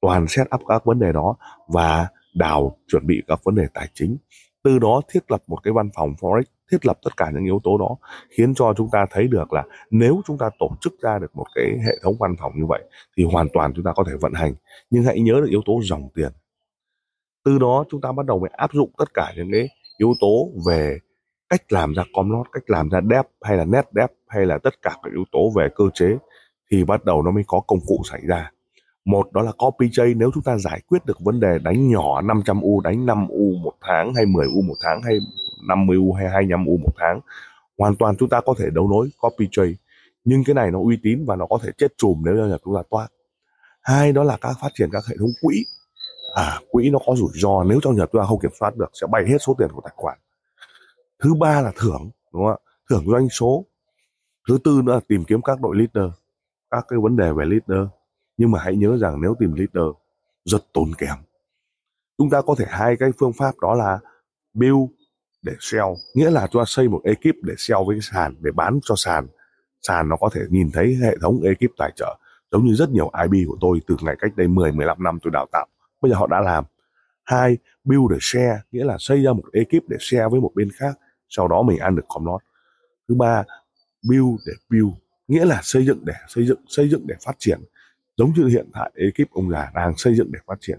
toàn 0.00 0.28
set 0.28 0.46
up 0.54 0.60
các 0.68 0.84
vấn 0.84 0.98
đề 0.98 1.12
đó 1.12 1.36
và 1.68 2.08
đào 2.34 2.76
chuẩn 2.88 3.06
bị 3.06 3.22
các 3.26 3.40
vấn 3.44 3.54
đề 3.54 3.66
tài 3.74 3.88
chính. 3.94 4.16
Từ 4.64 4.78
đó 4.78 5.00
thiết 5.08 5.30
lập 5.30 5.42
một 5.46 5.58
cái 5.62 5.72
văn 5.72 5.90
phòng 5.94 6.14
forex, 6.20 6.42
thiết 6.70 6.86
lập 6.86 6.98
tất 7.04 7.16
cả 7.16 7.30
những 7.34 7.44
yếu 7.44 7.60
tố 7.64 7.78
đó, 7.78 7.96
khiến 8.30 8.54
cho 8.54 8.74
chúng 8.76 8.88
ta 8.92 9.06
thấy 9.10 9.28
được 9.28 9.52
là 9.52 9.64
nếu 9.90 10.20
chúng 10.26 10.38
ta 10.38 10.50
tổ 10.58 10.70
chức 10.80 10.92
ra 11.02 11.18
được 11.18 11.36
một 11.36 11.46
cái 11.54 11.64
hệ 11.86 11.92
thống 12.02 12.14
văn 12.18 12.36
phòng 12.38 12.52
như 12.56 12.66
vậy 12.66 12.82
thì 13.16 13.24
hoàn 13.24 13.48
toàn 13.52 13.72
chúng 13.74 13.84
ta 13.84 13.92
có 13.96 14.04
thể 14.08 14.12
vận 14.20 14.32
hành. 14.32 14.54
Nhưng 14.90 15.04
hãy 15.04 15.20
nhớ 15.20 15.32
được 15.34 15.48
yếu 15.50 15.62
tố 15.64 15.80
dòng 15.82 16.08
tiền. 16.14 16.32
Từ 17.44 17.58
đó 17.58 17.84
chúng 17.90 18.00
ta 18.00 18.12
bắt 18.12 18.26
đầu 18.26 18.38
mới 18.38 18.50
áp 18.52 18.72
dụng 18.72 18.90
tất 18.98 19.14
cả 19.14 19.32
những 19.36 19.48
cái 19.52 19.68
yếu 19.98 20.14
tố 20.20 20.48
về 20.66 20.98
cách 21.48 21.72
làm 21.72 21.92
ra 21.92 22.04
com 22.14 22.30
lót 22.30 22.46
cách 22.52 22.64
làm 22.66 22.88
ra 22.88 23.00
dep 23.10 23.26
hay 23.42 23.56
là 23.56 23.64
net 23.64 23.88
dep 23.94 24.12
hay 24.28 24.46
là 24.46 24.58
tất 24.58 24.82
cả 24.82 24.90
các 25.02 25.12
yếu 25.12 25.24
tố 25.32 25.52
về 25.56 25.68
cơ 25.74 25.84
chế 25.94 26.16
thì 26.72 26.84
bắt 26.84 27.04
đầu 27.04 27.22
nó 27.22 27.30
mới 27.30 27.44
có 27.46 27.60
công 27.66 27.78
cụ 27.86 28.02
xảy 28.10 28.20
ra. 28.26 28.50
Một 29.04 29.32
đó 29.32 29.42
là 29.42 29.52
copy 29.58 29.88
J, 29.88 30.16
nếu 30.16 30.30
chúng 30.34 30.42
ta 30.42 30.58
giải 30.58 30.80
quyết 30.86 31.06
được 31.06 31.20
vấn 31.20 31.40
đề 31.40 31.58
đánh 31.58 31.88
nhỏ 31.88 32.20
500 32.20 32.60
U, 32.60 32.80
đánh 32.80 33.06
5 33.06 33.28
U 33.28 33.52
một 33.62 33.72
tháng 33.80 34.14
hay 34.14 34.26
10 34.26 34.46
U 34.46 34.62
một 34.62 34.74
tháng 34.80 35.02
hay 35.02 35.18
50 35.68 35.96
U 35.96 36.12
hay 36.12 36.28
25 36.28 36.66
U 36.66 36.76
một 36.76 36.92
tháng, 36.96 37.20
hoàn 37.78 37.96
toàn 37.96 38.16
chúng 38.16 38.28
ta 38.28 38.40
có 38.40 38.54
thể 38.58 38.66
đấu 38.72 38.88
nối 38.88 39.10
copy 39.20 39.48
J. 39.48 39.74
Nhưng 40.24 40.44
cái 40.44 40.54
này 40.54 40.70
nó 40.70 40.78
uy 40.82 40.98
tín 41.02 41.24
và 41.26 41.36
nó 41.36 41.46
có 41.46 41.58
thể 41.62 41.70
chết 41.78 41.92
chùm 41.96 42.22
nếu 42.24 42.34
như 42.34 42.56
chúng 42.64 42.74
ta 42.76 42.82
toát. 42.90 43.08
Hai 43.82 44.12
đó 44.12 44.22
là 44.22 44.36
các 44.40 44.56
phát 44.60 44.70
triển 44.74 44.88
các 44.92 45.04
hệ 45.08 45.16
thống 45.18 45.30
quỹ. 45.42 45.64
À 46.34 46.60
quỹ 46.70 46.90
nó 46.90 46.98
có 47.06 47.14
rủi 47.16 47.30
ro, 47.34 47.64
nếu 47.64 47.80
trong 47.82 47.96
nhà 47.96 48.04
chúng 48.12 48.22
ta 48.22 48.26
không 48.26 48.40
kiểm 48.40 48.50
soát 48.60 48.76
được, 48.76 48.90
sẽ 49.00 49.06
bay 49.06 49.24
hết 49.28 49.38
số 49.40 49.54
tiền 49.58 49.68
của 49.72 49.80
tài 49.84 49.92
khoản. 49.96 50.18
Thứ 51.22 51.34
ba 51.34 51.60
là 51.60 51.72
thưởng, 51.76 52.10
đúng 52.32 52.42
không 52.42 52.50
ạ? 52.50 52.58
Thưởng 52.90 53.04
doanh 53.06 53.28
số. 53.28 53.64
Thứ 54.48 54.58
tư 54.64 54.80
nữa 54.84 54.94
là 54.94 55.00
tìm 55.08 55.24
kiếm 55.24 55.42
các 55.42 55.60
đội 55.60 55.76
leader 55.76 56.12
các 56.72 56.84
cái 56.88 56.98
vấn 57.02 57.16
đề 57.16 57.32
về 57.32 57.44
leader. 57.44 57.88
Nhưng 58.36 58.50
mà 58.50 58.58
hãy 58.62 58.76
nhớ 58.76 58.98
rằng 58.98 59.20
nếu 59.22 59.34
tìm 59.38 59.54
leader, 59.54 59.94
rất 60.44 60.72
tốn 60.72 60.92
kém. 60.98 61.16
Chúng 62.18 62.30
ta 62.30 62.42
có 62.42 62.54
thể 62.58 62.64
hai 62.68 62.96
cái 62.96 63.10
phương 63.18 63.32
pháp 63.32 63.54
đó 63.60 63.74
là 63.74 63.98
build 64.54 64.90
để 65.42 65.52
sell. 65.60 65.88
Nghĩa 66.14 66.30
là 66.30 66.46
chúng 66.46 66.62
ta 66.62 66.64
xây 66.66 66.88
một 66.88 67.00
ekip 67.04 67.36
để 67.42 67.54
sell 67.58 67.80
với 67.86 67.96
cái 67.96 68.00
sàn, 68.12 68.34
để 68.40 68.50
bán 68.50 68.80
cho 68.82 68.94
sàn. 68.96 69.26
Sàn 69.82 70.08
nó 70.08 70.16
có 70.16 70.30
thể 70.34 70.40
nhìn 70.48 70.70
thấy 70.72 70.98
hệ 71.02 71.16
thống 71.20 71.40
ekip 71.42 71.70
tài 71.78 71.92
trợ. 71.96 72.18
Giống 72.52 72.64
như 72.64 72.74
rất 72.74 72.90
nhiều 72.90 73.10
IB 73.22 73.48
của 73.48 73.56
tôi 73.60 73.80
từ 73.86 73.96
ngày 74.02 74.16
cách 74.18 74.36
đây 74.36 74.48
10 74.48 74.72
15 74.72 75.02
năm 75.02 75.18
tôi 75.22 75.30
đào 75.30 75.46
tạo. 75.52 75.66
Bây 76.00 76.10
giờ 76.10 76.16
họ 76.16 76.26
đã 76.26 76.40
làm. 76.40 76.64
Hai, 77.24 77.58
build 77.84 78.10
để 78.10 78.16
share, 78.20 78.60
nghĩa 78.70 78.84
là 78.84 78.96
xây 78.98 79.22
ra 79.22 79.32
một 79.32 79.44
ekip 79.52 79.88
để 79.88 79.96
share 80.00 80.28
với 80.30 80.40
một 80.40 80.50
bên 80.54 80.68
khác. 80.74 80.98
Sau 81.28 81.48
đó 81.48 81.62
mình 81.62 81.78
ăn 81.78 81.96
được 81.96 82.04
com 82.08 82.24
lót. 82.26 82.40
Thứ 83.08 83.14
ba, 83.14 83.44
build 84.08 84.40
để 84.46 84.52
build 84.70 85.01
nghĩa 85.32 85.44
là 85.44 85.60
xây 85.62 85.86
dựng 85.86 86.04
để 86.04 86.14
xây 86.28 86.46
dựng 86.46 86.60
xây 86.68 86.88
dựng 86.88 87.06
để 87.06 87.14
phát 87.26 87.36
triển 87.38 87.60
giống 88.16 88.32
như 88.36 88.46
hiện 88.46 88.70
tại 88.72 88.90
ekip 88.94 89.30
ông 89.30 89.50
già 89.50 89.70
đang 89.74 89.96
xây 89.96 90.14
dựng 90.14 90.32
để 90.32 90.38
phát 90.46 90.58
triển 90.60 90.78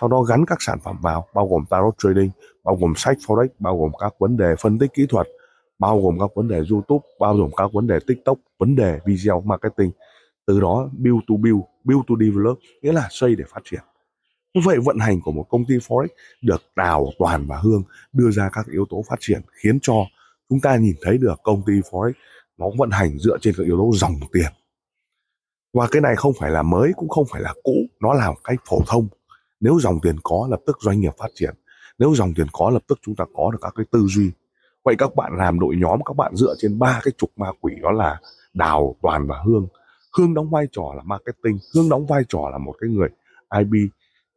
sau 0.00 0.08
đó 0.08 0.22
gắn 0.22 0.44
các 0.46 0.58
sản 0.60 0.78
phẩm 0.84 0.96
vào 1.02 1.26
bao 1.34 1.48
gồm 1.48 1.64
tarot 1.70 1.94
trading 1.98 2.30
bao 2.64 2.76
gồm 2.76 2.92
sách 2.96 3.16
forex 3.26 3.48
bao 3.58 3.78
gồm 3.78 3.90
các 4.00 4.14
vấn 4.18 4.36
đề 4.36 4.54
phân 4.58 4.78
tích 4.78 4.90
kỹ 4.94 5.06
thuật 5.08 5.26
bao 5.78 6.00
gồm 6.02 6.18
các 6.20 6.30
vấn 6.34 6.48
đề 6.48 6.62
YouTube, 6.70 7.06
bao 7.20 7.36
gồm 7.36 7.50
các 7.56 7.72
vấn 7.72 7.86
đề 7.86 7.98
TikTok, 8.06 8.38
vấn 8.58 8.76
đề 8.76 8.98
video 9.06 9.40
marketing. 9.40 9.90
Từ 10.46 10.60
đó 10.60 10.90
build 10.98 11.18
to 11.28 11.34
build, 11.42 11.60
build 11.84 12.02
to 12.08 12.14
develop, 12.20 12.58
nghĩa 12.82 12.92
là 12.92 13.08
xây 13.10 13.34
để 13.34 13.44
phát 13.48 13.60
triển. 13.64 13.80
Như 14.54 14.60
vậy 14.64 14.78
vận 14.84 14.98
hành 14.98 15.20
của 15.20 15.32
một 15.32 15.46
công 15.48 15.64
ty 15.64 15.74
Forex 15.74 16.06
được 16.42 16.62
Đào, 16.76 17.06
Toàn 17.18 17.46
và 17.46 17.56
Hương 17.56 17.82
đưa 18.12 18.30
ra 18.30 18.50
các 18.52 18.66
yếu 18.72 18.86
tố 18.90 19.04
phát 19.08 19.16
triển 19.20 19.40
khiến 19.62 19.78
cho 19.82 19.94
chúng 20.48 20.60
ta 20.60 20.76
nhìn 20.76 20.94
thấy 21.02 21.18
được 21.18 21.34
công 21.42 21.62
ty 21.66 21.72
Forex 21.72 22.12
nó 22.58 22.66
vận 22.78 22.90
hành 22.90 23.18
dựa 23.18 23.38
trên 23.40 23.54
các 23.56 23.64
yếu 23.64 23.76
tố 23.76 23.90
dòng 23.94 24.14
tiền. 24.32 24.52
Và 25.72 25.88
cái 25.90 26.02
này 26.02 26.16
không 26.16 26.32
phải 26.38 26.50
là 26.50 26.62
mới 26.62 26.92
cũng 26.96 27.08
không 27.08 27.24
phải 27.30 27.42
là 27.42 27.54
cũ, 27.62 27.72
nó 28.00 28.14
là 28.14 28.30
một 28.30 28.40
cách 28.44 28.58
phổ 28.68 28.78
thông. 28.86 29.08
Nếu 29.60 29.78
dòng 29.80 30.00
tiền 30.02 30.16
có 30.22 30.48
lập 30.50 30.60
tức 30.66 30.78
doanh 30.80 31.00
nghiệp 31.00 31.12
phát 31.18 31.28
triển. 31.34 31.54
Nếu 31.98 32.14
dòng 32.14 32.34
tiền 32.34 32.46
có 32.52 32.70
lập 32.70 32.82
tức 32.88 32.98
chúng 33.02 33.14
ta 33.14 33.24
có 33.34 33.50
được 33.50 33.58
các 33.60 33.72
cái 33.76 33.86
tư 33.90 34.06
duy. 34.08 34.30
Vậy 34.84 34.94
các 34.98 35.14
bạn 35.16 35.32
làm 35.36 35.60
đội 35.60 35.76
nhóm 35.76 36.00
các 36.04 36.16
bạn 36.16 36.36
dựa 36.36 36.54
trên 36.58 36.78
ba 36.78 37.00
cái 37.04 37.12
trục 37.18 37.30
ma 37.36 37.52
quỷ 37.60 37.72
đó 37.82 37.90
là 37.92 38.20
Đào, 38.54 38.96
Toàn 39.02 39.26
và 39.26 39.42
Hương. 39.44 39.66
Hương 40.18 40.34
đóng 40.34 40.50
vai 40.50 40.66
trò 40.72 40.92
là 40.96 41.02
marketing, 41.02 41.58
Hương 41.74 41.88
đóng 41.88 42.06
vai 42.06 42.22
trò 42.28 42.48
là 42.52 42.58
một 42.58 42.74
cái 42.80 42.90
người 42.90 43.08
IB 43.58 43.74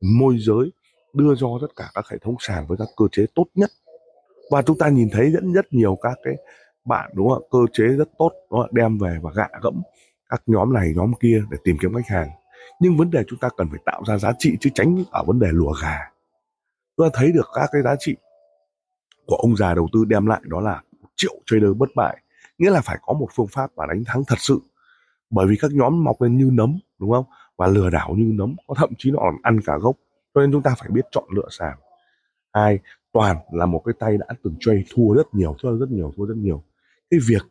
môi 0.01 0.37
giới 0.39 0.71
đưa 1.13 1.35
cho 1.35 1.47
tất 1.61 1.67
cả 1.75 1.91
các 1.93 2.05
hệ 2.11 2.17
thống 2.17 2.35
sàn 2.39 2.65
với 2.67 2.77
các 2.77 2.87
cơ 2.97 3.05
chế 3.11 3.25
tốt 3.35 3.45
nhất 3.55 3.69
và 4.51 4.61
chúng 4.61 4.77
ta 4.77 4.89
nhìn 4.89 5.09
thấy 5.11 5.31
rất 5.31 5.43
rất 5.53 5.73
nhiều 5.73 5.97
các 6.01 6.17
cái 6.23 6.33
bạn, 6.85 7.11
đúng 7.13 7.29
không 7.29 7.43
cơ 7.51 7.59
chế 7.73 7.83
rất 7.83 8.09
tốt 8.17 8.31
đó 8.51 8.67
đem 8.71 8.97
về 8.97 9.17
và 9.21 9.31
gạ 9.35 9.47
gẫm 9.61 9.81
các 10.29 10.41
nhóm 10.45 10.73
này, 10.73 10.93
nhóm 10.95 11.13
kia 11.19 11.43
để 11.51 11.57
tìm 11.63 11.77
kiếm 11.81 11.93
khách 11.93 12.07
hàng. 12.07 12.29
Nhưng 12.79 12.97
vấn 12.97 13.11
đề 13.11 13.23
chúng 13.27 13.39
ta 13.39 13.49
cần 13.57 13.67
phải 13.69 13.79
tạo 13.85 14.03
ra 14.07 14.17
giá 14.17 14.31
trị 14.39 14.57
chứ 14.59 14.69
tránh 14.73 15.03
ở 15.11 15.23
vấn 15.23 15.39
đề 15.39 15.47
lùa 15.51 15.73
gà. 15.81 15.97
Chúng 16.97 17.09
ta 17.09 17.19
thấy 17.19 17.31
được 17.31 17.47
các 17.55 17.69
cái 17.71 17.81
giá 17.81 17.95
trị 17.99 18.15
của 19.25 19.35
ông 19.35 19.55
già 19.55 19.73
đầu 19.73 19.87
tư 19.93 20.05
đem 20.05 20.25
lại, 20.25 20.41
đó 20.43 20.61
là 20.61 20.81
một 21.01 21.09
triệu 21.15 21.33
trader 21.45 21.77
bất 21.77 21.89
bại. 21.95 22.17
Nghĩa 22.57 22.69
là 22.69 22.81
phải 22.81 22.97
có 23.01 23.13
một 23.13 23.27
phương 23.35 23.47
pháp 23.47 23.71
và 23.75 23.85
đánh 23.85 24.03
thắng 24.05 24.23
thật 24.27 24.39
sự. 24.39 24.59
Bởi 25.29 25.47
vì 25.47 25.55
các 25.61 25.71
nhóm 25.73 26.03
mọc 26.03 26.21
lên 26.21 26.37
như 26.37 26.49
nấm, 26.53 26.79
đúng 26.99 27.11
không? 27.11 27.25
Và 27.57 27.67
lừa 27.67 27.89
đảo 27.89 28.13
như 28.17 28.31
nấm, 28.33 28.55
có 28.67 28.75
thậm 28.77 28.89
chí 28.97 29.11
nó 29.11 29.19
còn 29.19 29.35
ăn 29.43 29.59
cả 29.65 29.77
gốc. 29.77 29.95
Cho 30.33 30.41
nên 30.41 30.51
chúng 30.51 30.63
ta 30.63 30.75
phải 30.79 30.89
biết 30.89 31.05
chọn 31.11 31.23
lựa 31.35 31.47
sàn 31.49 31.77
hai, 32.53 32.79
toàn 33.11 33.37
là 33.51 33.65
một 33.65 33.81
cái 33.85 33.93
tay 33.99 34.17
đã 34.17 34.25
từng 34.43 34.55
chơi 34.59 34.83
thua 34.93 35.13
rất 35.13 35.33
nhiều, 35.33 35.55
thua 35.61 35.77
rất 35.77 35.89
nhiều, 35.89 36.13
thua 36.17 36.25
rất 36.25 36.37
nhiều 36.37 36.63
cái 37.11 37.19
việc 37.27 37.41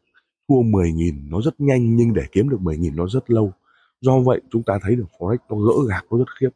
thua 0.48 0.54
10.000 0.54 1.30
nó 1.30 1.40
rất 1.44 1.60
nhanh 1.60 1.96
nhưng 1.96 2.14
để 2.14 2.22
kiếm 2.32 2.48
được 2.48 2.60
10.000 2.60 2.94
nó 2.94 3.06
rất 3.08 3.30
lâu. 3.30 3.52
Do 4.00 4.20
vậy 4.20 4.40
chúng 4.50 4.62
ta 4.62 4.78
thấy 4.82 4.96
được 4.96 5.06
forex 5.18 5.36
nó 5.50 5.56
gỡ 5.56 5.72
gạc 5.88 6.04
nó 6.10 6.18
rất 6.18 6.28
khiếp. 6.40 6.50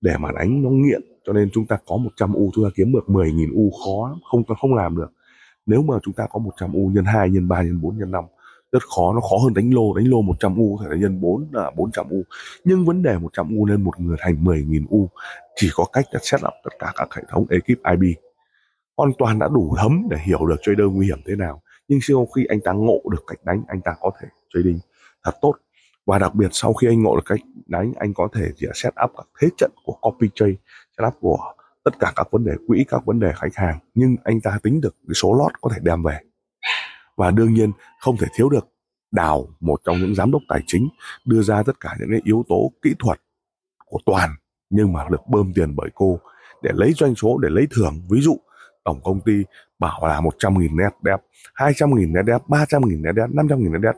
Để 0.00 0.16
mà 0.18 0.32
đánh 0.32 0.62
nó 0.62 0.70
nghiện 0.70 1.00
cho 1.26 1.32
nên 1.32 1.50
chúng 1.52 1.66
ta 1.66 1.78
có 1.86 1.96
100 1.96 2.32
u 2.32 2.50
chúng 2.54 2.64
ta 2.64 2.70
kiếm 2.74 2.92
được 2.92 3.04
10.000 3.06 3.54
u 3.54 3.70
khó 3.70 4.08
lắm, 4.08 4.18
không 4.30 4.44
không 4.60 4.74
làm 4.74 4.96
được. 4.96 5.12
Nếu 5.66 5.82
mà 5.82 5.94
chúng 6.02 6.14
ta 6.14 6.26
có 6.30 6.38
100 6.38 6.72
u 6.72 6.90
nhân 6.94 7.04
2 7.04 7.30
nhân 7.30 7.48
3 7.48 7.62
nhân 7.62 7.80
4 7.80 7.98
nhân 7.98 8.10
5 8.10 8.24
rất 8.72 8.82
khó 8.96 9.12
nó 9.14 9.20
khó 9.20 9.36
hơn 9.44 9.54
đánh 9.54 9.74
lô. 9.74 9.94
Đánh 9.94 10.08
lô 10.08 10.22
100 10.22 10.56
u 10.56 10.76
có 10.76 10.84
thể 10.84 10.90
là 10.90 10.96
nhân 10.96 11.20
4 11.20 11.48
là 11.52 11.70
400 11.76 12.06
u. 12.10 12.22
Nhưng 12.64 12.84
vấn 12.84 13.02
đề 13.02 13.18
100 13.18 13.56
u 13.58 13.66
lên 13.66 13.82
một 13.82 14.00
người 14.00 14.16
thành 14.20 14.44
10.000 14.44 14.84
u 14.88 15.08
chỉ 15.56 15.70
có 15.74 15.84
cách 15.92 16.04
là 16.10 16.20
set 16.22 16.40
up 16.40 16.54
tất 16.64 16.70
cả 16.78 16.92
các 16.96 17.08
hệ 17.14 17.22
thống 17.28 17.46
ekip 17.50 17.82
IB 17.90 18.16
hoàn 18.96 19.12
toàn 19.18 19.38
đã 19.38 19.48
đủ 19.48 19.74
thấm 19.78 20.02
để 20.10 20.16
hiểu 20.24 20.46
được 20.46 20.56
trader 20.62 20.86
nguy 20.92 21.06
hiểm 21.06 21.18
thế 21.26 21.36
nào 21.36 21.62
nhưng 21.88 21.98
sau 22.02 22.26
khi 22.26 22.44
anh 22.44 22.60
ta 22.60 22.72
ngộ 22.72 23.00
được 23.10 23.24
cách 23.26 23.38
đánh, 23.44 23.64
anh 23.68 23.80
ta 23.80 23.94
có 24.00 24.10
thể 24.20 24.28
trading 24.54 24.78
thật 25.24 25.32
tốt. 25.40 25.54
Và 26.06 26.18
đặc 26.18 26.34
biệt 26.34 26.48
sau 26.52 26.72
khi 26.72 26.86
anh 26.86 27.02
ngộ 27.02 27.16
được 27.16 27.24
cách 27.26 27.40
đánh, 27.66 27.92
anh 27.96 28.14
có 28.14 28.28
thể 28.32 28.48
chỉ 28.56 28.66
set 28.74 28.94
up 29.04 29.10
các 29.16 29.26
thế 29.40 29.48
trận 29.58 29.70
của 29.84 29.92
copy 30.00 30.28
trade, 30.34 30.54
set 30.98 31.06
up 31.06 31.14
của 31.20 31.38
tất 31.84 31.90
cả 31.98 32.12
các 32.16 32.28
vấn 32.30 32.44
đề, 32.44 32.52
quỹ 32.66 32.84
các 32.88 33.04
vấn 33.04 33.20
đề 33.20 33.32
khách 33.36 33.54
hàng. 33.54 33.78
Nhưng 33.94 34.16
anh 34.24 34.40
ta 34.40 34.58
tính 34.62 34.80
được 34.80 34.96
cái 35.08 35.14
số 35.14 35.34
lot 35.34 35.52
có 35.60 35.70
thể 35.74 35.80
đem 35.82 36.02
về. 36.02 36.18
Và 37.16 37.30
đương 37.30 37.54
nhiên 37.54 37.72
không 38.00 38.16
thể 38.16 38.26
thiếu 38.36 38.48
được 38.48 38.68
đào 39.10 39.48
một 39.60 39.80
trong 39.84 39.98
những 39.98 40.14
giám 40.14 40.30
đốc 40.30 40.42
tài 40.48 40.60
chính, 40.66 40.88
đưa 41.24 41.42
ra 41.42 41.62
tất 41.62 41.80
cả 41.80 41.96
những 42.00 42.08
cái 42.10 42.20
yếu 42.24 42.44
tố 42.48 42.72
kỹ 42.82 42.94
thuật 42.98 43.20
của 43.86 43.98
toàn, 44.06 44.30
nhưng 44.70 44.92
mà 44.92 45.08
được 45.10 45.26
bơm 45.28 45.52
tiền 45.54 45.76
bởi 45.76 45.90
cô 45.94 46.20
để 46.62 46.70
lấy 46.74 46.92
doanh 46.92 47.14
số, 47.14 47.38
để 47.38 47.48
lấy 47.52 47.66
thưởng. 47.70 48.02
Ví 48.10 48.20
dụ, 48.20 48.36
tổng 48.84 49.00
công 49.04 49.20
ty 49.20 49.32
bảo 49.78 50.06
là 50.06 50.20
100.000 50.20 50.76
net 50.76 50.92
đẹp 51.02 51.20
200.000 51.54 52.12
net 52.12 52.22
đẹp 52.22 52.42
300.000 52.48 53.02
net 53.02 53.12
đẹp 53.12 53.26
500.000 53.30 53.72
net 53.72 53.78
đẹp. 53.78 53.96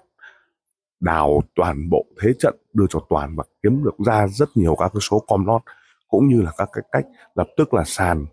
Đào 1.01 1.41
toàn 1.55 1.91
bộ 1.91 2.07
thế 2.23 2.33
trận, 2.39 2.57
đưa 2.73 2.87
cho 2.91 3.01
toàn 3.09 3.37
và 3.37 3.45
kiếm 3.63 3.85
được 3.85 3.97
ra 4.07 4.27
rất 4.27 4.49
nhiều 4.55 4.77
các 4.79 4.91
cái 4.95 5.01
số 5.01 5.25
com 5.29 5.47
lót 5.47 5.63
cũng 6.09 6.29
như 6.29 6.43
là 6.43 6.53
các 6.57 6.69
cái 6.73 6.85
cách 6.93 7.07
lập 7.35 7.47
tức 7.57 7.75
là 7.75 7.85
sàn 7.87 8.27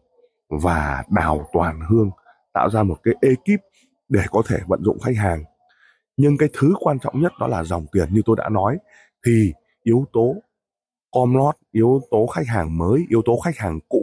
và 0.50 1.04
đào 1.10 1.50
toàn 1.54 1.80
hương, 1.90 2.12
tạo 2.54 2.70
ra 2.70 2.84
một 2.84 2.98
cái 3.04 3.14
ekip 3.22 3.62
để 4.10 4.22
có 4.32 4.42
thể 4.48 4.58
vận 4.68 4.84
dụng 4.84 5.00
khách 5.00 5.18
hàng. 5.18 5.44
Nhưng 6.18 6.38
cái 6.38 6.50
thứ 6.54 6.74
quan 6.80 7.00
trọng 7.00 7.22
nhất 7.22 7.32
đó 7.40 7.48
là 7.48 7.64
dòng 7.64 7.86
tiền, 7.92 8.14
như 8.14 8.22
tôi 8.26 8.36
đã 8.40 8.50
nói, 8.50 8.78
thì 9.26 9.54
yếu 9.84 10.06
tố 10.14 10.36
com 11.12 11.36
lót 11.36 11.56
yếu 11.72 12.02
tố 12.12 12.28
khách 12.28 12.48
hàng 12.48 12.78
mới, 12.78 13.06
yếu 13.10 13.22
tố 13.26 13.40
khách 13.46 13.58
hàng 13.58 13.80
cũ 13.90 13.95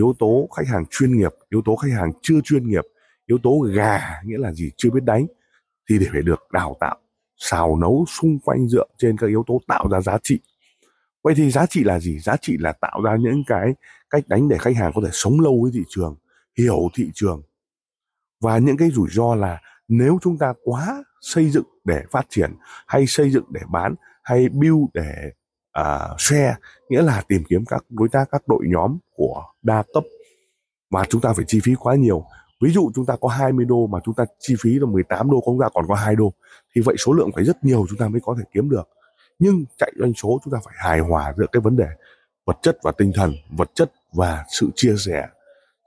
yếu 0.00 0.14
tố 0.18 0.48
khách 0.56 0.66
hàng 0.66 0.84
chuyên 0.90 1.16
nghiệp, 1.16 1.34
yếu 1.50 1.62
tố 1.64 1.76
khách 1.76 1.92
hàng 1.92 2.12
chưa 2.22 2.40
chuyên 2.44 2.68
nghiệp, 2.68 2.84
yếu 3.26 3.38
tố 3.42 3.58
gà, 3.74 4.00
nghĩa 4.24 4.38
là 4.38 4.52
gì, 4.52 4.70
chưa 4.76 4.90
biết 4.90 5.04
đánh, 5.04 5.26
thì 5.88 5.98
để 5.98 6.06
phải 6.12 6.22
được 6.22 6.40
đào 6.52 6.76
tạo, 6.80 6.96
xào 7.36 7.76
nấu 7.76 8.04
xung 8.08 8.38
quanh 8.38 8.68
dựa 8.68 8.86
trên 8.98 9.16
các 9.16 9.26
yếu 9.26 9.44
tố 9.46 9.60
tạo 9.68 9.88
ra 9.90 10.00
giá 10.00 10.18
trị. 10.22 10.40
Vậy 11.24 11.34
thì 11.36 11.50
giá 11.50 11.66
trị 11.66 11.84
là 11.84 12.00
gì? 12.00 12.18
Giá 12.18 12.36
trị 12.40 12.56
là 12.58 12.72
tạo 12.72 13.02
ra 13.04 13.16
những 13.16 13.42
cái 13.46 13.74
cách 14.10 14.28
đánh 14.28 14.48
để 14.48 14.58
khách 14.58 14.76
hàng 14.76 14.92
có 14.94 15.00
thể 15.04 15.10
sống 15.12 15.40
lâu 15.40 15.60
với 15.62 15.70
thị 15.74 15.82
trường, 15.88 16.16
hiểu 16.58 16.88
thị 16.94 17.10
trường. 17.14 17.42
Và 18.40 18.58
những 18.58 18.76
cái 18.76 18.90
rủi 18.90 19.08
ro 19.10 19.34
là 19.34 19.60
nếu 19.88 20.18
chúng 20.22 20.38
ta 20.38 20.54
quá 20.64 21.04
xây 21.20 21.50
dựng 21.50 21.66
để 21.84 22.02
phát 22.10 22.26
triển, 22.28 22.50
hay 22.86 23.06
xây 23.06 23.30
dựng 23.30 23.44
để 23.50 23.60
bán, 23.72 23.94
hay 24.22 24.48
build 24.48 24.84
để 24.94 25.32
uh, 25.80 26.20
share 26.20 26.54
nghĩa 26.88 27.02
là 27.02 27.22
tìm 27.28 27.42
kiếm 27.48 27.64
các 27.64 27.84
đối 27.88 28.08
tác 28.08 28.28
các 28.30 28.42
đội 28.48 28.64
nhóm 28.66 28.98
của 29.16 29.44
đa 29.62 29.82
cấp 29.94 30.04
mà 30.90 31.04
chúng 31.08 31.20
ta 31.20 31.32
phải 31.32 31.44
chi 31.48 31.60
phí 31.64 31.74
quá 31.74 31.94
nhiều. 31.94 32.24
Ví 32.60 32.72
dụ 32.72 32.90
chúng 32.94 33.06
ta 33.06 33.16
có 33.20 33.28
20 33.28 33.64
đô 33.64 33.86
mà 33.86 33.98
chúng 34.04 34.14
ta 34.14 34.24
chi 34.38 34.54
phí 34.60 34.78
là 34.78 34.86
18 34.86 35.30
đô 35.30 35.42
chúng 35.46 35.60
ta 35.60 35.68
còn 35.74 35.84
có 35.88 35.94
2 35.94 36.16
đô 36.16 36.32
thì 36.74 36.82
vậy 36.84 36.94
số 36.98 37.12
lượng 37.12 37.30
phải 37.34 37.44
rất 37.44 37.64
nhiều 37.64 37.86
chúng 37.88 37.98
ta 37.98 38.08
mới 38.08 38.20
có 38.24 38.34
thể 38.38 38.44
kiếm 38.52 38.70
được. 38.70 38.88
Nhưng 39.38 39.64
chạy 39.78 39.92
doanh 39.98 40.12
số 40.14 40.40
chúng 40.44 40.52
ta 40.52 40.58
phải 40.64 40.74
hài 40.78 41.00
hòa 41.00 41.32
giữa 41.36 41.46
cái 41.52 41.60
vấn 41.60 41.76
đề 41.76 41.86
vật 42.46 42.58
chất 42.62 42.78
và 42.82 42.92
tinh 42.98 43.12
thần 43.14 43.32
vật 43.50 43.70
chất 43.74 43.92
và 44.12 44.44
sự 44.48 44.70
chia 44.74 44.94
sẻ 45.06 45.26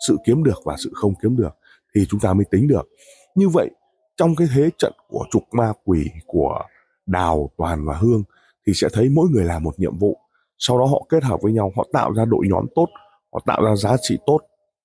sự 0.07 0.17
kiếm 0.25 0.43
được 0.43 0.61
và 0.65 0.75
sự 0.83 0.91
không 0.93 1.13
kiếm 1.21 1.37
được 1.37 1.55
thì 1.95 2.05
chúng 2.09 2.19
ta 2.19 2.33
mới 2.33 2.45
tính 2.51 2.67
được. 2.67 2.89
Như 3.35 3.49
vậy 3.49 3.69
trong 4.17 4.35
cái 4.35 4.47
thế 4.55 4.69
trận 4.77 4.93
của 5.07 5.25
trục 5.31 5.43
ma 5.51 5.73
quỷ 5.85 6.07
của 6.25 6.61
đào 7.05 7.49
toàn 7.57 7.85
và 7.85 7.95
hương 7.95 8.23
thì 8.67 8.73
sẽ 8.75 8.87
thấy 8.93 9.09
mỗi 9.09 9.29
người 9.29 9.45
làm 9.45 9.63
một 9.63 9.79
nhiệm 9.79 9.97
vụ. 9.97 10.17
Sau 10.57 10.79
đó 10.79 10.85
họ 10.85 11.05
kết 11.09 11.23
hợp 11.23 11.41
với 11.41 11.53
nhau, 11.53 11.71
họ 11.75 11.87
tạo 11.93 12.11
ra 12.13 12.25
đội 12.25 12.45
nhóm 12.49 12.65
tốt, 12.75 12.87
họ 13.33 13.39
tạo 13.45 13.63
ra 13.63 13.75
giá 13.75 13.95
trị 14.01 14.17
tốt 14.25 14.39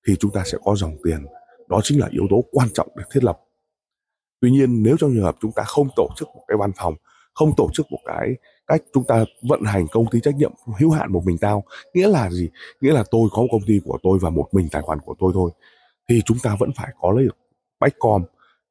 thì 0.07 0.15
chúng 0.19 0.31
ta 0.31 0.43
sẽ 0.45 0.57
có 0.63 0.75
dòng 0.75 0.97
tiền. 1.03 1.25
Đó 1.69 1.79
chính 1.83 1.99
là 1.99 2.07
yếu 2.11 2.23
tố 2.29 2.43
quan 2.51 2.67
trọng 2.73 2.87
để 2.95 3.03
thiết 3.11 3.23
lập. 3.23 3.39
Tuy 4.41 4.51
nhiên, 4.51 4.83
nếu 4.83 4.97
trong 4.99 5.13
trường 5.13 5.23
hợp 5.23 5.35
chúng 5.41 5.51
ta 5.51 5.63
không 5.63 5.87
tổ 5.95 6.09
chức 6.15 6.27
một 6.27 6.43
cái 6.47 6.57
văn 6.57 6.71
phòng, 6.77 6.95
không 7.33 7.51
tổ 7.57 7.69
chức 7.73 7.85
một 7.91 7.99
cái 8.05 8.33
cách 8.67 8.81
chúng 8.93 9.03
ta 9.03 9.25
vận 9.49 9.63
hành 9.63 9.87
công 9.91 10.05
ty 10.11 10.19
trách 10.19 10.35
nhiệm 10.35 10.51
hữu 10.79 10.91
hạn 10.91 11.11
một 11.11 11.21
mình 11.25 11.37
tao, 11.37 11.63
nghĩa 11.93 12.07
là 12.07 12.29
gì? 12.29 12.49
Nghĩa 12.81 12.93
là 12.93 13.03
tôi 13.11 13.29
có 13.31 13.41
một 13.41 13.47
công 13.51 13.61
ty 13.67 13.79
của 13.85 13.97
tôi 14.03 14.19
và 14.21 14.29
một 14.29 14.47
mình 14.51 14.67
tài 14.71 14.81
khoản 14.81 14.99
của 14.99 15.15
tôi 15.19 15.31
thôi, 15.33 15.51
thì 16.09 16.21
chúng 16.25 16.37
ta 16.43 16.55
vẫn 16.59 16.69
phải 16.75 16.89
có 17.01 17.11
lấy 17.11 17.23
được 17.23 17.37
backcom 17.79 18.23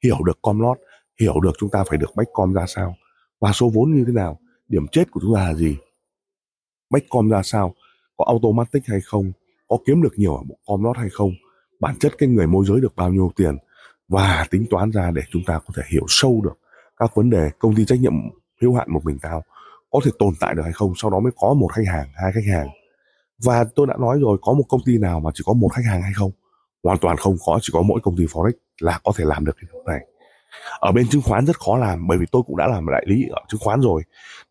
hiểu 0.04 0.16
được 0.26 0.38
com 0.42 0.60
lót 0.60 0.78
hiểu 1.20 1.40
được 1.40 1.52
chúng 1.58 1.70
ta 1.70 1.84
phải 1.84 1.98
được 1.98 2.16
backcom 2.16 2.52
ra 2.52 2.66
sao, 2.66 2.94
và 3.40 3.52
số 3.52 3.70
vốn 3.74 3.94
như 3.94 4.04
thế 4.06 4.12
nào 4.12 4.38
điểm 4.68 4.86
chết 4.92 5.10
của 5.10 5.20
chúng 5.22 5.34
ta 5.34 5.44
là 5.44 5.54
gì? 5.54 5.76
Backcom 6.90 7.28
ra 7.28 7.42
sao? 7.42 7.74
Có 8.16 8.24
automatic 8.28 8.82
hay 8.86 9.00
không? 9.00 9.32
Có 9.68 9.78
kiếm 9.86 10.02
được 10.02 10.12
nhiều 10.16 10.36
ở 10.36 10.42
một 10.42 10.56
com 10.66 10.84
lót 10.84 10.96
hay 10.96 11.08
không? 11.12 11.30
Bản 11.80 11.96
chất 12.00 12.12
cái 12.18 12.28
người 12.28 12.46
môi 12.46 12.66
giới 12.66 12.80
được 12.80 12.96
bao 12.96 13.12
nhiêu 13.12 13.32
tiền? 13.36 13.56
Và 14.08 14.46
tính 14.50 14.66
toán 14.70 14.90
ra 14.90 15.10
để 15.10 15.22
chúng 15.30 15.42
ta 15.46 15.60
có 15.66 15.74
thể 15.76 15.82
hiểu 15.92 16.04
sâu 16.08 16.40
được 16.44 16.58
các 16.96 17.14
vấn 17.14 17.30
đề 17.30 17.50
công 17.58 17.74
ty 17.74 17.84
trách 17.84 18.00
nhiệm 18.00 18.12
hữu 18.62 18.74
hạn 18.74 18.92
một 18.92 19.00
mình 19.04 19.18
tao 19.22 19.42
có 19.90 20.00
thể 20.04 20.10
tồn 20.18 20.34
tại 20.40 20.54
được 20.54 20.62
hay 20.62 20.72
không, 20.72 20.92
sau 20.96 21.10
đó 21.10 21.20
mới 21.20 21.32
có 21.36 21.54
một 21.54 21.68
khách 21.72 21.86
hàng, 21.86 22.08
hai 22.14 22.32
khách 22.32 22.52
hàng. 22.52 22.68
Và 23.44 23.64
tôi 23.74 23.86
đã 23.86 23.96
nói 24.00 24.18
rồi, 24.20 24.38
có 24.42 24.52
một 24.52 24.64
công 24.68 24.80
ty 24.86 24.98
nào 24.98 25.20
mà 25.20 25.30
chỉ 25.34 25.42
có 25.46 25.52
một 25.52 25.68
khách 25.68 25.84
hàng 25.90 26.02
hay 26.02 26.12
không? 26.14 26.30
Hoàn 26.82 26.98
toàn 26.98 27.16
không 27.16 27.36
có, 27.46 27.58
chỉ 27.62 27.70
có 27.72 27.82
mỗi 27.82 28.00
công 28.02 28.16
ty 28.16 28.24
forex 28.24 28.52
là 28.80 29.00
có 29.04 29.12
thể 29.16 29.24
làm 29.24 29.44
được 29.44 29.56
cái 29.60 29.80
này 29.86 30.06
ở 30.80 30.92
bên 30.92 31.08
chứng 31.08 31.22
khoán 31.22 31.46
rất 31.46 31.60
khó 31.60 31.78
làm 31.78 32.06
bởi 32.06 32.18
vì 32.18 32.26
tôi 32.32 32.42
cũng 32.46 32.56
đã 32.56 32.66
làm 32.66 32.86
đại 32.92 33.04
lý 33.06 33.26
ở 33.30 33.40
chứng 33.48 33.60
khoán 33.60 33.80
rồi. 33.80 34.02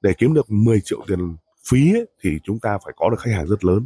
Để 0.02 0.14
kiếm 0.18 0.34
được 0.34 0.52
10 0.52 0.82
triệu 0.84 1.00
tiền 1.08 1.36
phí 1.70 1.94
ấy, 1.94 2.06
thì 2.24 2.30
chúng 2.44 2.60
ta 2.60 2.78
phải 2.86 2.94
có 2.98 3.10
được 3.10 3.20
khách 3.20 3.32
hàng 3.32 3.48
rất 3.48 3.66
lớn. 3.66 3.86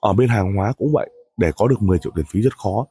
Ở 0.00 0.12
bên 0.12 0.28
hàng 0.28 0.54
hóa 0.56 0.72
cũng 0.72 0.92
vậy 0.92 1.10
để 1.36 1.50
có 1.56 1.68
được 1.68 1.82
10 1.82 1.98
triệu 1.98 2.12
tiền 2.16 2.24
phí 2.30 2.42
rất 2.42 2.58
khó. 2.58 2.86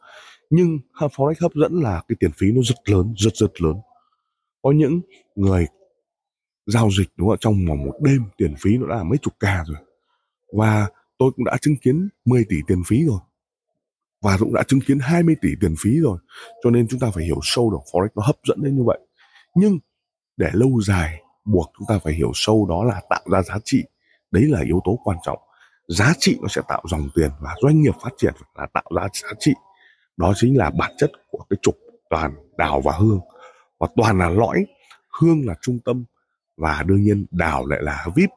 Nhưng 0.49 0.79
forex 0.93 1.33
hấp 1.41 1.51
dẫn 1.53 1.81
là 1.81 2.01
cái 2.07 2.15
tiền 2.19 2.31
phí 2.37 2.51
nó 2.51 2.61
rất 2.63 2.89
lớn 2.89 3.13
rất 3.17 3.35
rất 3.35 3.61
lớn. 3.61 3.75
Có 4.61 4.71
những 4.71 5.01
người 5.35 5.67
giao 6.65 6.89
dịch 6.97 7.07
đúng 7.17 7.29
không 7.29 7.37
trong 7.39 7.65
vòng 7.67 7.85
một 7.85 7.93
đêm 8.01 8.23
tiền 8.37 8.55
phí 8.59 8.77
nó 8.77 8.87
đã 8.87 8.95
là 8.95 9.03
mấy 9.03 9.17
chục 9.17 9.33
ca 9.39 9.63
rồi. 9.67 9.77
Và 10.53 10.87
tôi 11.17 11.31
cũng 11.35 11.45
đã 11.45 11.57
chứng 11.61 11.75
kiến 11.81 12.09
10 12.25 12.45
tỷ 12.49 12.55
tiền 12.67 12.83
phí 12.87 13.05
rồi 13.05 13.19
và 14.21 14.37
cũng 14.39 14.53
đã 14.53 14.63
chứng 14.63 14.79
kiến 14.81 14.99
20 14.99 15.35
tỷ 15.41 15.49
tiền 15.61 15.75
phí 15.79 15.99
rồi. 15.99 16.17
Cho 16.63 16.69
nên 16.69 16.87
chúng 16.87 16.99
ta 16.99 17.07
phải 17.13 17.23
hiểu 17.23 17.39
sâu 17.43 17.71
được 17.71 17.77
forex 17.91 18.07
nó 18.15 18.23
hấp 18.25 18.35
dẫn 18.47 18.63
đến 18.63 18.75
như 18.75 18.83
vậy. 18.83 18.99
Nhưng 19.55 19.79
để 20.37 20.49
lâu 20.53 20.81
dài 20.81 21.21
buộc 21.45 21.71
chúng 21.77 21.87
ta 21.87 21.99
phải 22.03 22.13
hiểu 22.13 22.31
sâu 22.33 22.65
đó 22.69 22.83
là 22.83 23.01
tạo 23.09 23.23
ra 23.31 23.41
giá 23.41 23.55
trị. 23.63 23.83
Đấy 24.31 24.43
là 24.43 24.61
yếu 24.65 24.81
tố 24.85 24.99
quan 25.03 25.17
trọng. 25.25 25.39
Giá 25.87 26.13
trị 26.19 26.37
nó 26.41 26.47
sẽ 26.47 26.61
tạo 26.67 26.83
dòng 26.89 27.09
tiền 27.15 27.29
và 27.39 27.55
doanh 27.61 27.81
nghiệp 27.81 27.93
phát 28.03 28.09
triển 28.17 28.33
là 28.55 28.67
tạo 28.73 28.91
ra 28.95 29.07
giá 29.13 29.29
trị. 29.39 29.53
Đó 30.17 30.33
chính 30.35 30.57
là 30.57 30.71
bản 30.79 30.91
chất 30.97 31.11
của 31.31 31.45
cái 31.49 31.57
trục 31.61 31.75
toàn 32.09 32.35
đào 32.57 32.81
và 32.81 32.91
hương. 32.91 33.19
Và 33.79 33.87
toàn 33.95 34.17
là 34.17 34.29
lõi, 34.29 34.65
hương 35.19 35.47
là 35.47 35.53
trung 35.61 35.79
tâm 35.85 36.05
và 36.57 36.83
đương 36.87 37.01
nhiên 37.01 37.25
đào 37.31 37.65
lại 37.65 37.79
là 37.81 38.05
vip. 38.15 38.29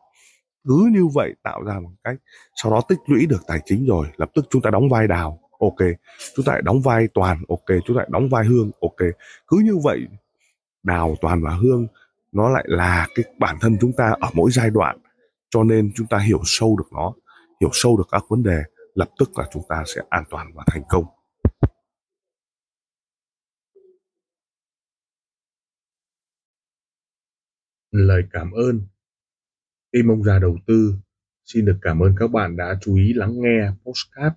Cứ 0.69 0.91
như 0.93 1.07
vậy 1.15 1.35
tạo 1.43 1.63
ra 1.63 1.81
một 1.81 1.91
cách, 2.05 2.17
sau 2.63 2.73
đó 2.73 2.81
tích 2.89 2.99
lũy 3.07 3.27
được 3.27 3.43
tài 3.47 3.61
chính 3.65 3.87
rồi, 3.87 4.07
lập 4.17 4.31
tức 4.35 4.47
chúng 4.51 4.63
ta 4.63 4.71
đóng 4.71 4.89
vai 4.89 5.09
đào 5.09 5.40
ok. 5.61 5.89
Chúng 6.37 6.45
ta 6.45 6.61
đóng 6.65 6.81
vai 6.81 7.09
toàn, 7.15 7.43
ok. 7.49 7.67
Chúng 7.87 7.97
ta 7.97 8.05
đóng 8.09 8.29
vai 8.29 8.47
hương, 8.47 8.71
ok. 8.81 8.97
Cứ 9.49 9.57
như 9.65 9.79
vậy, 9.83 10.07
đào 10.83 11.17
toàn 11.21 11.43
và 11.43 11.51
hương, 11.51 11.87
nó 12.33 12.49
lại 12.49 12.65
là 12.67 13.09
cái 13.15 13.25
bản 13.39 13.57
thân 13.61 13.77
chúng 13.81 13.93
ta 13.93 14.15
ở 14.21 14.31
mỗi 14.35 14.51
giai 14.51 14.71
đoạn, 14.71 14.99
cho 15.51 15.65
nên 15.65 15.93
chúng 15.95 16.07
ta 16.07 16.19
hiểu 16.19 16.41
sâu 16.45 16.77
được 16.79 16.93
nó, 16.93 17.13
hiểu 17.61 17.71
sâu 17.73 17.97
được 17.97 18.09
các 18.11 18.23
vấn 18.29 18.43
đề, 18.43 18.63
lập 18.95 19.09
tức 19.19 19.39
là 19.39 19.49
chúng 19.53 19.63
ta 19.69 19.85
sẽ 19.87 20.03
an 20.09 20.25
toàn 20.31 20.53
và 20.55 20.65
thành 20.67 20.83
công. 20.89 21.05
Lời 27.91 28.23
cảm 28.33 28.51
ơn. 28.53 28.81
Tim 29.93 30.11
ông 30.11 30.25
già 30.25 30.39
đầu 30.39 30.59
tư, 30.67 30.95
xin 31.45 31.65
được 31.65 31.79
cảm 31.83 32.01
ơn 32.01 32.15
các 32.19 32.31
bạn 32.31 32.57
đã 32.57 32.79
chú 32.81 32.97
ý 32.97 33.13
lắng 33.13 33.33
nghe 33.35 33.71
postcard 33.85 34.37